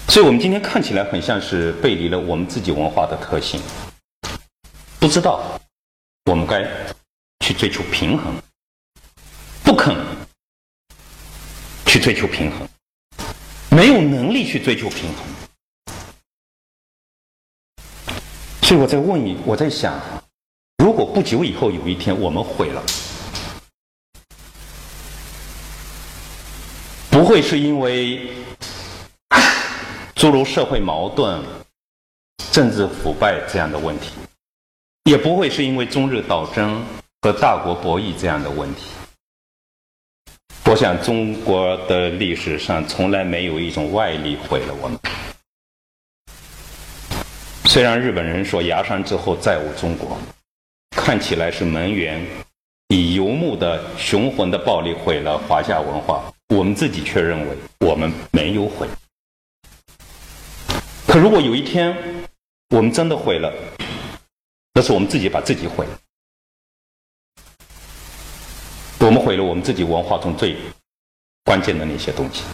[0.09, 3.61] 所以我们今天看起来很像是背离了我们自己文化的特性，
[4.99, 5.61] 不知道
[6.25, 6.69] 我们该
[7.41, 8.35] 去追求平衡，
[9.63, 9.95] 不肯
[11.87, 12.69] 去追求平衡，
[13.71, 15.25] 没有能力去追求平衡。
[18.63, 20.01] 所以我在问你，我在想，
[20.79, 22.83] 如果不久以后有一天我们毁了，
[27.11, 28.35] 不会是因为
[30.17, 31.41] 诸如社会矛盾、
[32.51, 34.11] 政治腐败这样的问题，
[35.07, 36.85] 也不会是因为中日岛争
[37.23, 38.91] 和大国博弈这样的问题。
[40.69, 44.99] 我想中国的历史上从来没有一种外力毁了我们。
[47.67, 50.19] 虽然日本人说崖山之后再无中国，
[50.91, 52.21] 看起来是门源
[52.89, 58.89] 以游牧的雄浑的暴力毁了华夏文化，我们自己却认为我们没有毁。
[61.07, 61.97] 可如果有一天
[62.71, 63.55] 我们真的毁了，
[64.77, 65.99] 那是我们自己把自己毁了。
[68.99, 70.55] 我们毁了我们自己文化中最
[71.45, 72.45] 关键的那些东西。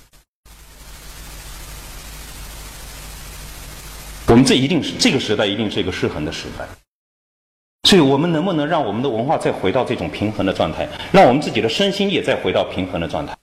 [4.28, 6.64] 我们这一定是这个时代，一定是一个失衡的时代。
[7.88, 13.36] 所以我们能不能让我们的文化再回到这种平衡的状态，让我们自己的身心也再回到平衡的状态？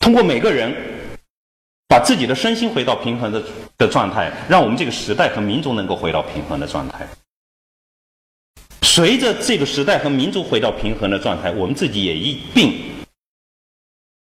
[0.00, 0.74] 通过每个人
[1.88, 3.42] 把自己的身心回到平衡的
[3.78, 7.06] 的状态，让我们这个时代和民族能够回到平衡的状态。
[8.82, 12.72] 随着这个时代和民族回到平衡的状态，我们自己也一并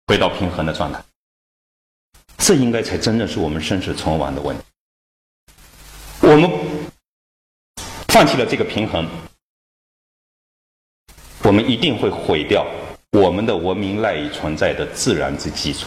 [0.06, 1.02] 回到平衡的状态。
[2.38, 4.64] 这应该才真正是我们生死存亡的问题。
[6.20, 6.50] 我们
[8.08, 9.08] 放弃了这个平衡，
[11.42, 12.66] 我们一定会毁掉
[13.12, 15.86] 我们的文明赖以存在的自然之基础。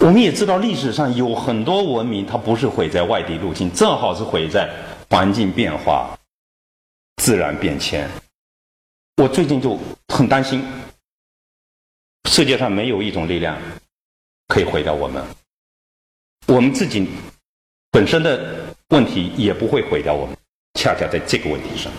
[0.00, 4.68] 我们也知道，历史上有很多文明，它不是毁在外地入侵，正好是毁在
[5.10, 6.18] 环境变化。
[7.16, 8.08] 自然变迁，
[9.18, 9.78] 我最近就
[10.08, 10.64] 很担心，
[12.30, 13.58] 世界上没有一种力量
[14.48, 15.22] 可以毁掉我们，
[16.46, 17.06] 我们自己
[17.90, 20.34] 本身的问题也不会毁掉我们。
[20.78, 21.92] 恰恰在这个问题上，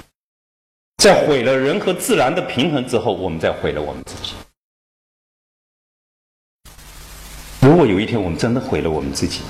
[0.97, 4.33] 在毁了人和自然的平衡之后，我们再毁了我们自己。
[7.61, 9.41] 如果有一天我们真的毁了我们自己，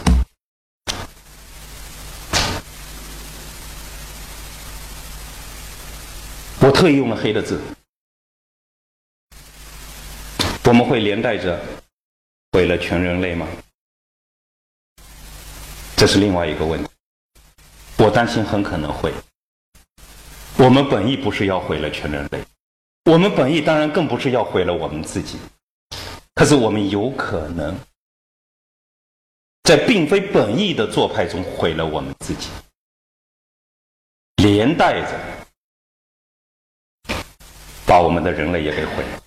[6.59, 7.61] 我特意用了黑的字，
[10.65, 11.57] 我们会连带着
[12.51, 13.47] 毁了全人类吗？
[15.95, 16.89] 这是另外一个问题。
[17.97, 19.13] 我担心很可能会。
[20.57, 22.43] 我们本意不是要毁了全人类，
[23.05, 25.39] 我们本意当然更不是要毁了我们自己。
[26.35, 27.73] 可是我们有可能
[29.63, 32.49] 在并非本意的做派中毁了我们自己，
[34.37, 35.09] 连带着。
[37.85, 39.21] 把我们的人类也给毁了，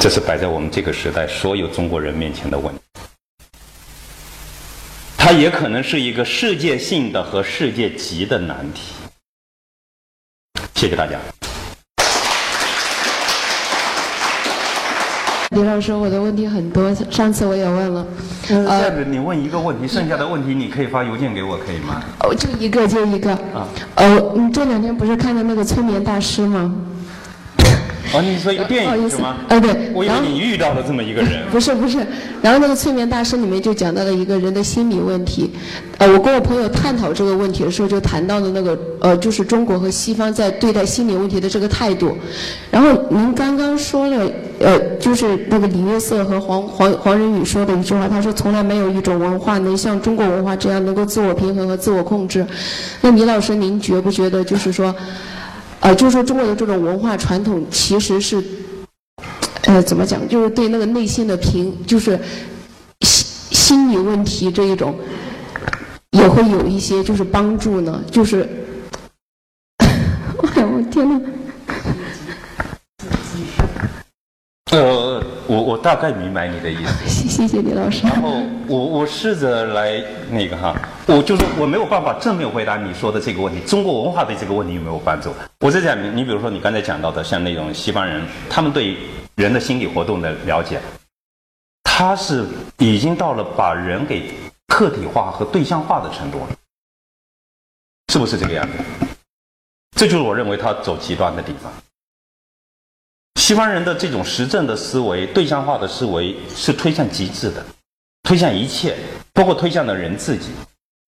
[0.00, 2.82] 这是摆在我们这个时代所有中国人面前的问题。
[5.16, 8.94] 它也可能是一个世界性的和世界级的难题。
[10.74, 11.20] 谢谢大家。
[15.52, 18.06] 李老师，我的问题很多，上次我也问了。
[18.42, 22.02] 这样子，你问一个问题，剩下的问题你可以发邮件给我，可以吗？
[22.20, 23.32] 哦，就一个，就一个。
[23.32, 23.68] 啊。
[23.96, 26.74] 呃，你这两天不是看的那个催眠大师吗？
[28.14, 29.36] 哦，你说一个电影是吗？
[29.48, 29.90] 呃，对。
[29.94, 31.42] 我以为你遇到了这么一个人。
[31.50, 31.98] 不是不是，
[32.42, 35.50] 然后那个催眠大师里面就讲到了一个人的心理问题。
[35.98, 42.16] 呃，我跟我朋友探讨这个问题的时候，就谈到了那个呃，就是中国和西方在对待心理问题的这个态度。
[42.70, 52.44] 然后您刚刚说了，呃，就是那个李约瑟和黄黄黄仁宇说的一句话，他说从来没有一种文化能像中国文化这样能够自我平衡和自我控制。
[53.00, 54.94] 那李老师，您觉不觉得就是说？
[55.82, 58.42] 呃，就是说中国的这种文化传统其实是，
[59.64, 60.26] 呃，怎么讲？
[60.28, 62.18] 就是对那个内心的平，就是
[63.00, 64.94] 心心理问题这一种，
[66.10, 68.00] 也会有一些就是帮助呢。
[68.10, 68.48] 就是，
[69.78, 71.20] 哎呀，我天呐！
[74.70, 75.01] 呃，
[75.46, 77.08] 我我大概明白你的意思。
[77.08, 78.06] 谢谢谢李老师。
[78.06, 80.74] 然后我我试着来那个哈，
[81.06, 83.60] 我就是我没有办法正面回答你说的这个问题。
[83.66, 85.32] 中国文化对这个问题有没有帮助？
[85.60, 88.96] 我在讲你，你比如说你刚才讲到的，像那种西方人，他们对
[89.34, 90.80] 人的心理活动的了解，
[91.84, 92.44] 他是
[92.78, 94.32] 已经到了把人给
[94.68, 96.48] 客体化和对象化的程度了，
[98.12, 98.72] 是不是这个样子？
[99.94, 101.72] 这就是我认为他走极端的地方。
[103.42, 107.60] 西方人的这种实证的思维、对象化的思维是推向极致的，
[108.22, 108.94] 推向一切，
[109.32, 110.50] 包括推向了人自己。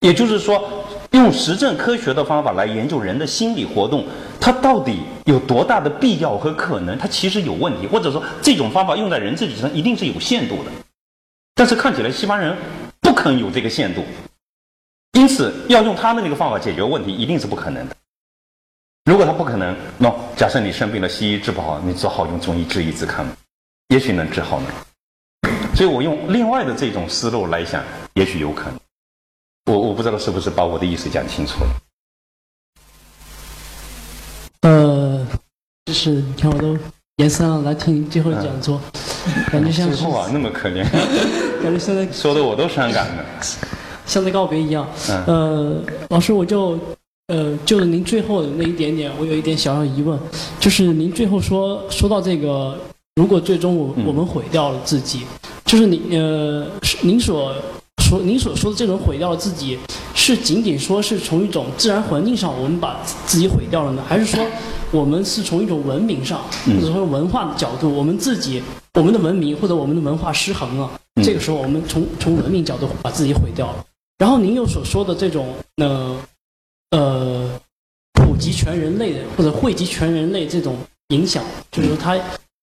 [0.01, 4.05] 也就是说，用实证科学的方法来研究人的心理活动，
[4.41, 6.99] 它到底有多大的必要和可能？
[6.99, 10.73] 它其实有问题，或者说这种方法用在人自己身上一定是有限度的。
[11.55, 12.57] 但是看起来西方人
[13.01, 14.03] 不肯有这个限度，
[15.13, 17.95] 因此要用他的那个方法解决问题，一定是不可能的。
[19.05, 23.27] 如果他不可能，那假设你生病了，西医治不好，你只好用中医治一治看，
[23.89, 24.67] 也许能治好呢。
[25.75, 28.81] 所以我用另外的这种思路来想，也许有可能。
[29.67, 31.71] 我我不知道是不是把我的意思讲清楚了。
[34.63, 35.27] 呃，
[35.85, 36.79] 就是你看我都
[37.17, 38.81] 颜色了来听最后的讲座，
[39.53, 40.83] 感觉像是最后啊，那么可怜，
[41.63, 43.25] 感觉现在说的我都伤感了。
[44.07, 44.89] 像在告别一样。
[45.11, 46.79] 嗯呃，老师，我就
[47.29, 50.19] 呃，就是您最后的那一点点，我有一点小小疑问，
[50.61, 52.79] 就是您最后说说到这个，
[53.17, 55.23] 如果最终我嗯我们毁掉了自己，
[55.65, 57.55] 就是您呃，是您所
[58.03, 59.79] 说您所说的这种毁掉了自己，
[60.15, 64.45] 是仅仅说是从一种自然环境上我们把自自己毁掉了呢，还是说
[64.91, 70.91] 我们是从一种文明上嗯或者说文化的角度，我们自己我们的文明或者我们的文化失衡了？
[71.17, 73.87] 嗯这个时候，我们从从文明角度把自己毁掉了。
[74.19, 76.15] 然后您又所说的这种呃
[76.95, 77.61] 呃
[78.13, 82.19] 普及全人类的或者惠及全人类这种影响，就是说它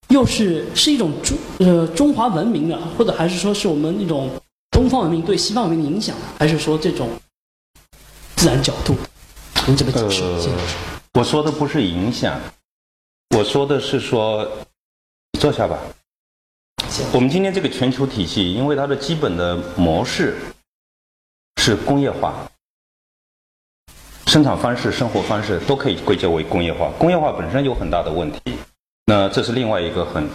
[0.07, 4.29] 又是是一种中呃中华文明的，或者还是说是我们一种
[4.71, 7.09] 东方文明对西方文明的影响，还是说这种
[8.37, 8.95] 自然角度？
[9.67, 10.23] 您怎么解释？
[10.23, 10.55] 呃谢谢。
[11.13, 12.39] 我说的不是影响，
[13.37, 14.49] 我说的是说，
[15.39, 15.77] 坐下吧。
[17.13, 20.37] 我们今天这个全球体系，因为它的基本的模式
[21.57, 22.49] 是工业化，
[24.27, 26.89] 生产方式、生活方式都可以归结为工业化。
[26.97, 28.39] 工业化本身有很大的问题，
[29.05, 30.29] 那这是另外一个很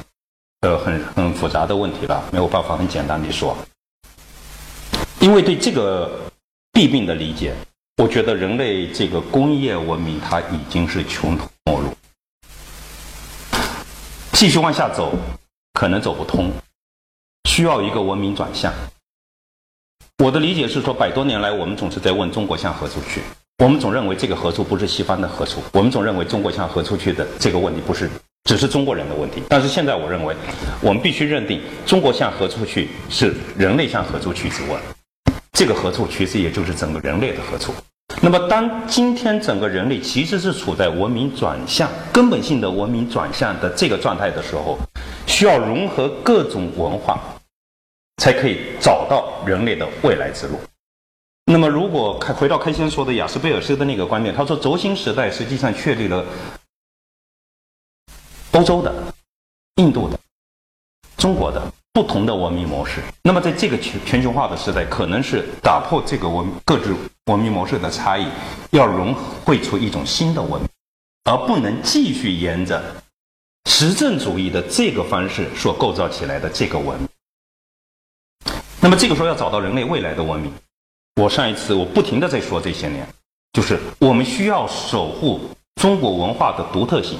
[0.60, 3.56] 呃很很复杂的问题了，没有办法很简单地说。
[5.20, 6.10] 因为对这个
[6.72, 7.54] 弊病的理解，
[7.96, 11.88] 我觉得人类这个工业文明它已经是穷途末路，
[14.32, 15.14] 继续往下走
[15.72, 16.52] 可能走不通，
[17.48, 18.72] 需要一个文明转向。
[20.22, 23.22] 我的理解是说，百多年来我们总是在问中国向何处去，
[23.64, 28.10] 我们总认为这个何处不是西方的何处，我们总认为中国向何处去的这个问题不是
[28.44, 29.42] 只是中国人的问题。
[29.48, 30.36] 但是现在我认为，
[30.82, 34.78] 我们必须认定中国向何处去是人类向何处去之问。
[35.54, 37.72] 这个何处其实也就是整个人类的何处。
[38.20, 44.78] 那么，当今天整个人类其实是处在文明转向、根本性的文明转向的这个状态的时候，
[45.26, 47.18] 需要融合各种文化，
[48.22, 50.60] 才可以找到人类的未来之路。
[51.48, 56.26] 那么，如果开回到开先说的雅斯贝尔斯的那个观点，他说轴心时代实际上确立了
[58.50, 58.92] 欧洲的、
[59.76, 60.18] 印度的、
[61.16, 61.62] 中国的
[61.92, 63.00] 不同的文明模式。
[63.22, 66.92] 那么，在这个全全球化的时代，可能是打破这个文各自
[67.26, 68.26] 文明模式的差异，
[68.72, 69.14] 要融
[69.44, 70.68] 汇出一种新的文明，
[71.30, 72.82] 而不能继续沿着
[73.66, 77.08] 实证主义的这个方式所构造起来的这个文明。
[78.80, 80.52] 那么，这个时候要找到人类未来的文明，
[81.16, 83.08] 我上一次我不停的在说这些年，
[83.54, 85.40] 就是我们需要守护
[85.76, 87.18] 中国文化的独特性，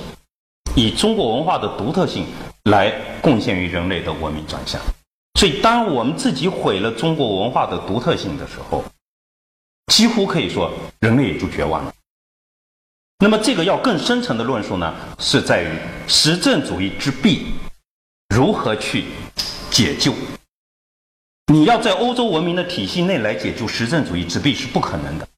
[0.76, 2.26] 以中国文化的独特性
[2.64, 2.92] 来
[3.22, 4.78] 贡献于人类的文明转向。
[5.40, 8.84] 所以，当我们自己毁了中国文化的独特性的时候，
[9.90, 10.70] 几乎可以说
[11.00, 11.92] 人类也就绝望了。
[13.18, 15.68] 那么，这个要更深层的论述呢，是在于
[16.06, 17.46] 实证主义之弊
[18.28, 19.04] 如何去
[19.70, 20.12] 解救。
[21.52, 25.28] 你要在欧洲文明的体系内来解救实证主义之弊是不可能的。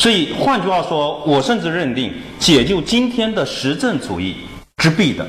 [0.00, 4.36] 所以，换句话说，我甚至认定解救今天的实证主义
[4.76, 5.26] 之弊的，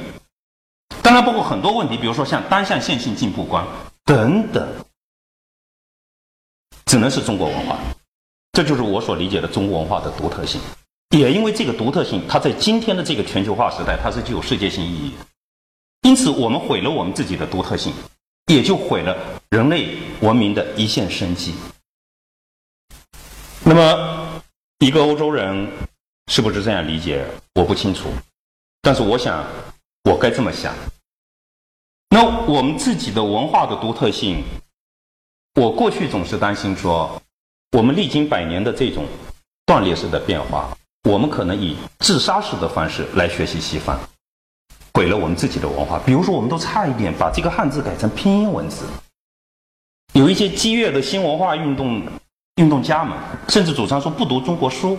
[1.01, 3.65] 当然包括很多问题，比如说像单向线性进步观
[4.03, 4.67] 等等，
[6.85, 7.77] 只能是中国文化。
[8.51, 10.59] 这就是我所理解的中国文化的独特性。
[11.15, 15.25] 也因为这个独特性，它在今天的这个全球化时代，它是具有世界性意义的。
[16.09, 17.93] 因此，我们毁了我们自己的独特性，
[18.47, 19.15] 也就毁了
[19.49, 21.53] 人类文明的一线生机。
[23.63, 24.41] 那么，
[24.79, 25.67] 一个欧洲人
[26.27, 27.25] 是不是这样理解？
[27.53, 28.09] 我不清楚，
[28.81, 29.45] 但是我想，
[30.03, 30.73] 我该这么想。
[32.09, 34.43] 那我们自己的文化的独特性，
[35.55, 37.21] 我过去总是担心说，
[37.71, 39.05] 我们历经百年的这种
[39.65, 40.77] 断裂式的变化，
[41.09, 43.99] 我们可能以自杀式的方式来学习西方，
[44.93, 45.99] 毁了我们自己的文化。
[46.05, 48.85] 比如说，我们都差一点把这个汉字改成拼音文字。
[50.15, 52.01] 有一些激越的新文化运动
[52.55, 53.17] 运动家们，
[53.49, 54.97] 甚至主张说不读中国书，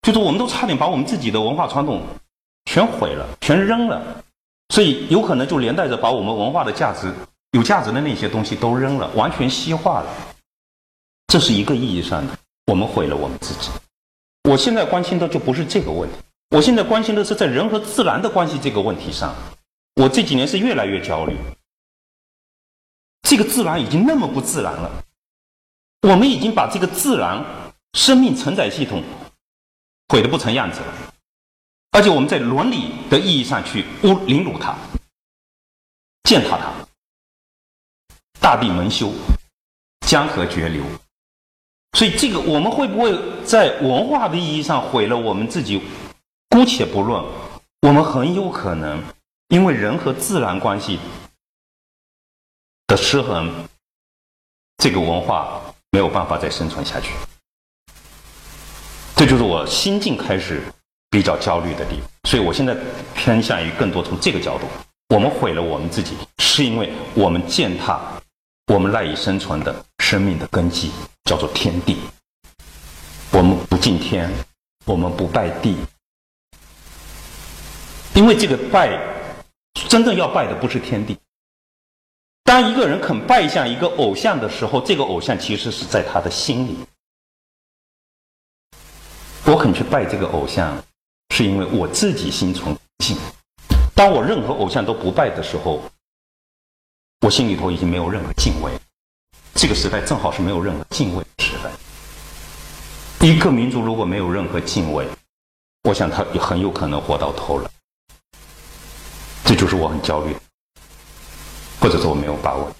[0.00, 2.00] 就是我们都差点把我们自己的文化传统
[2.64, 4.02] 全毁了，全扔了。
[4.70, 7.12] 所以有可能就连带着把我们文化的价值、
[7.50, 10.08] 有价值的那些东西都扔了，完全西化了。
[11.26, 12.32] 这是一个意义上的，
[12.68, 13.68] 我们毁了我们自己。
[14.48, 16.16] 我现在关心的就不是这个问题，
[16.52, 19.34] 我现在关心的是在人和自然的关系这个问题上，
[19.96, 21.36] 我这几年是越来越焦虑。
[23.28, 24.88] 这个自然已经那么不自然了，
[26.02, 27.44] 我们已经把这个自然
[27.94, 29.02] 生命承载系统
[30.06, 30.86] 毁得不成样子了。
[31.90, 34.76] 而且我们在伦理的意义上去侮凌辱它、
[36.22, 36.72] 践踏它，
[38.40, 39.10] 大地蒙羞，
[40.06, 40.84] 江河绝流。
[41.98, 45.82] 所以，这个我们会不会在文化的意义上毁了我们自己
[46.50, 47.24] 姑且不论，
[47.82, 49.02] 我们很有可能
[49.48, 51.00] 因为人和自然关系
[52.86, 53.52] 的失衡，
[54.78, 55.60] 这个文化
[55.90, 57.12] 没有办法再生存下去。
[59.16, 60.62] 这就是我心境开始
[61.10, 62.76] 比较焦虑的地方，所以我现在
[63.14, 64.66] 偏向于更多从这个角度，
[65.08, 68.00] 我们毁了我们自己，是因为我们践踏
[68.72, 70.92] 我们赖以生存的生命的根基，
[71.24, 71.96] 叫做天地。
[73.32, 74.30] 我们不敬天，
[74.84, 75.76] 我们不拜地，
[78.14, 78.96] 因为这个拜，
[79.88, 81.18] 真正要拜的不是天地。
[82.46, 86.78] 当一个人肯拜向一个偶像的时候，这个偶像其实是在他的心里。
[89.44, 90.80] 我肯去拜这个偶像，
[91.34, 93.16] 是因为我自己心存敬。
[93.96, 95.82] 当我任何偶像都不拜的时候，
[97.22, 98.70] 我心里头已经没有任何敬畏。
[99.54, 103.26] 这个时代正好是没有任何敬畏的时代。
[103.26, 105.04] 一个民族如果没有任何敬畏，
[105.82, 107.68] 我想他也很有可能活到头了。
[109.44, 110.36] 这就是我很焦虑，
[111.80, 112.70] 或者说我没有把握。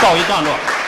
[0.00, 0.79] 告一段落。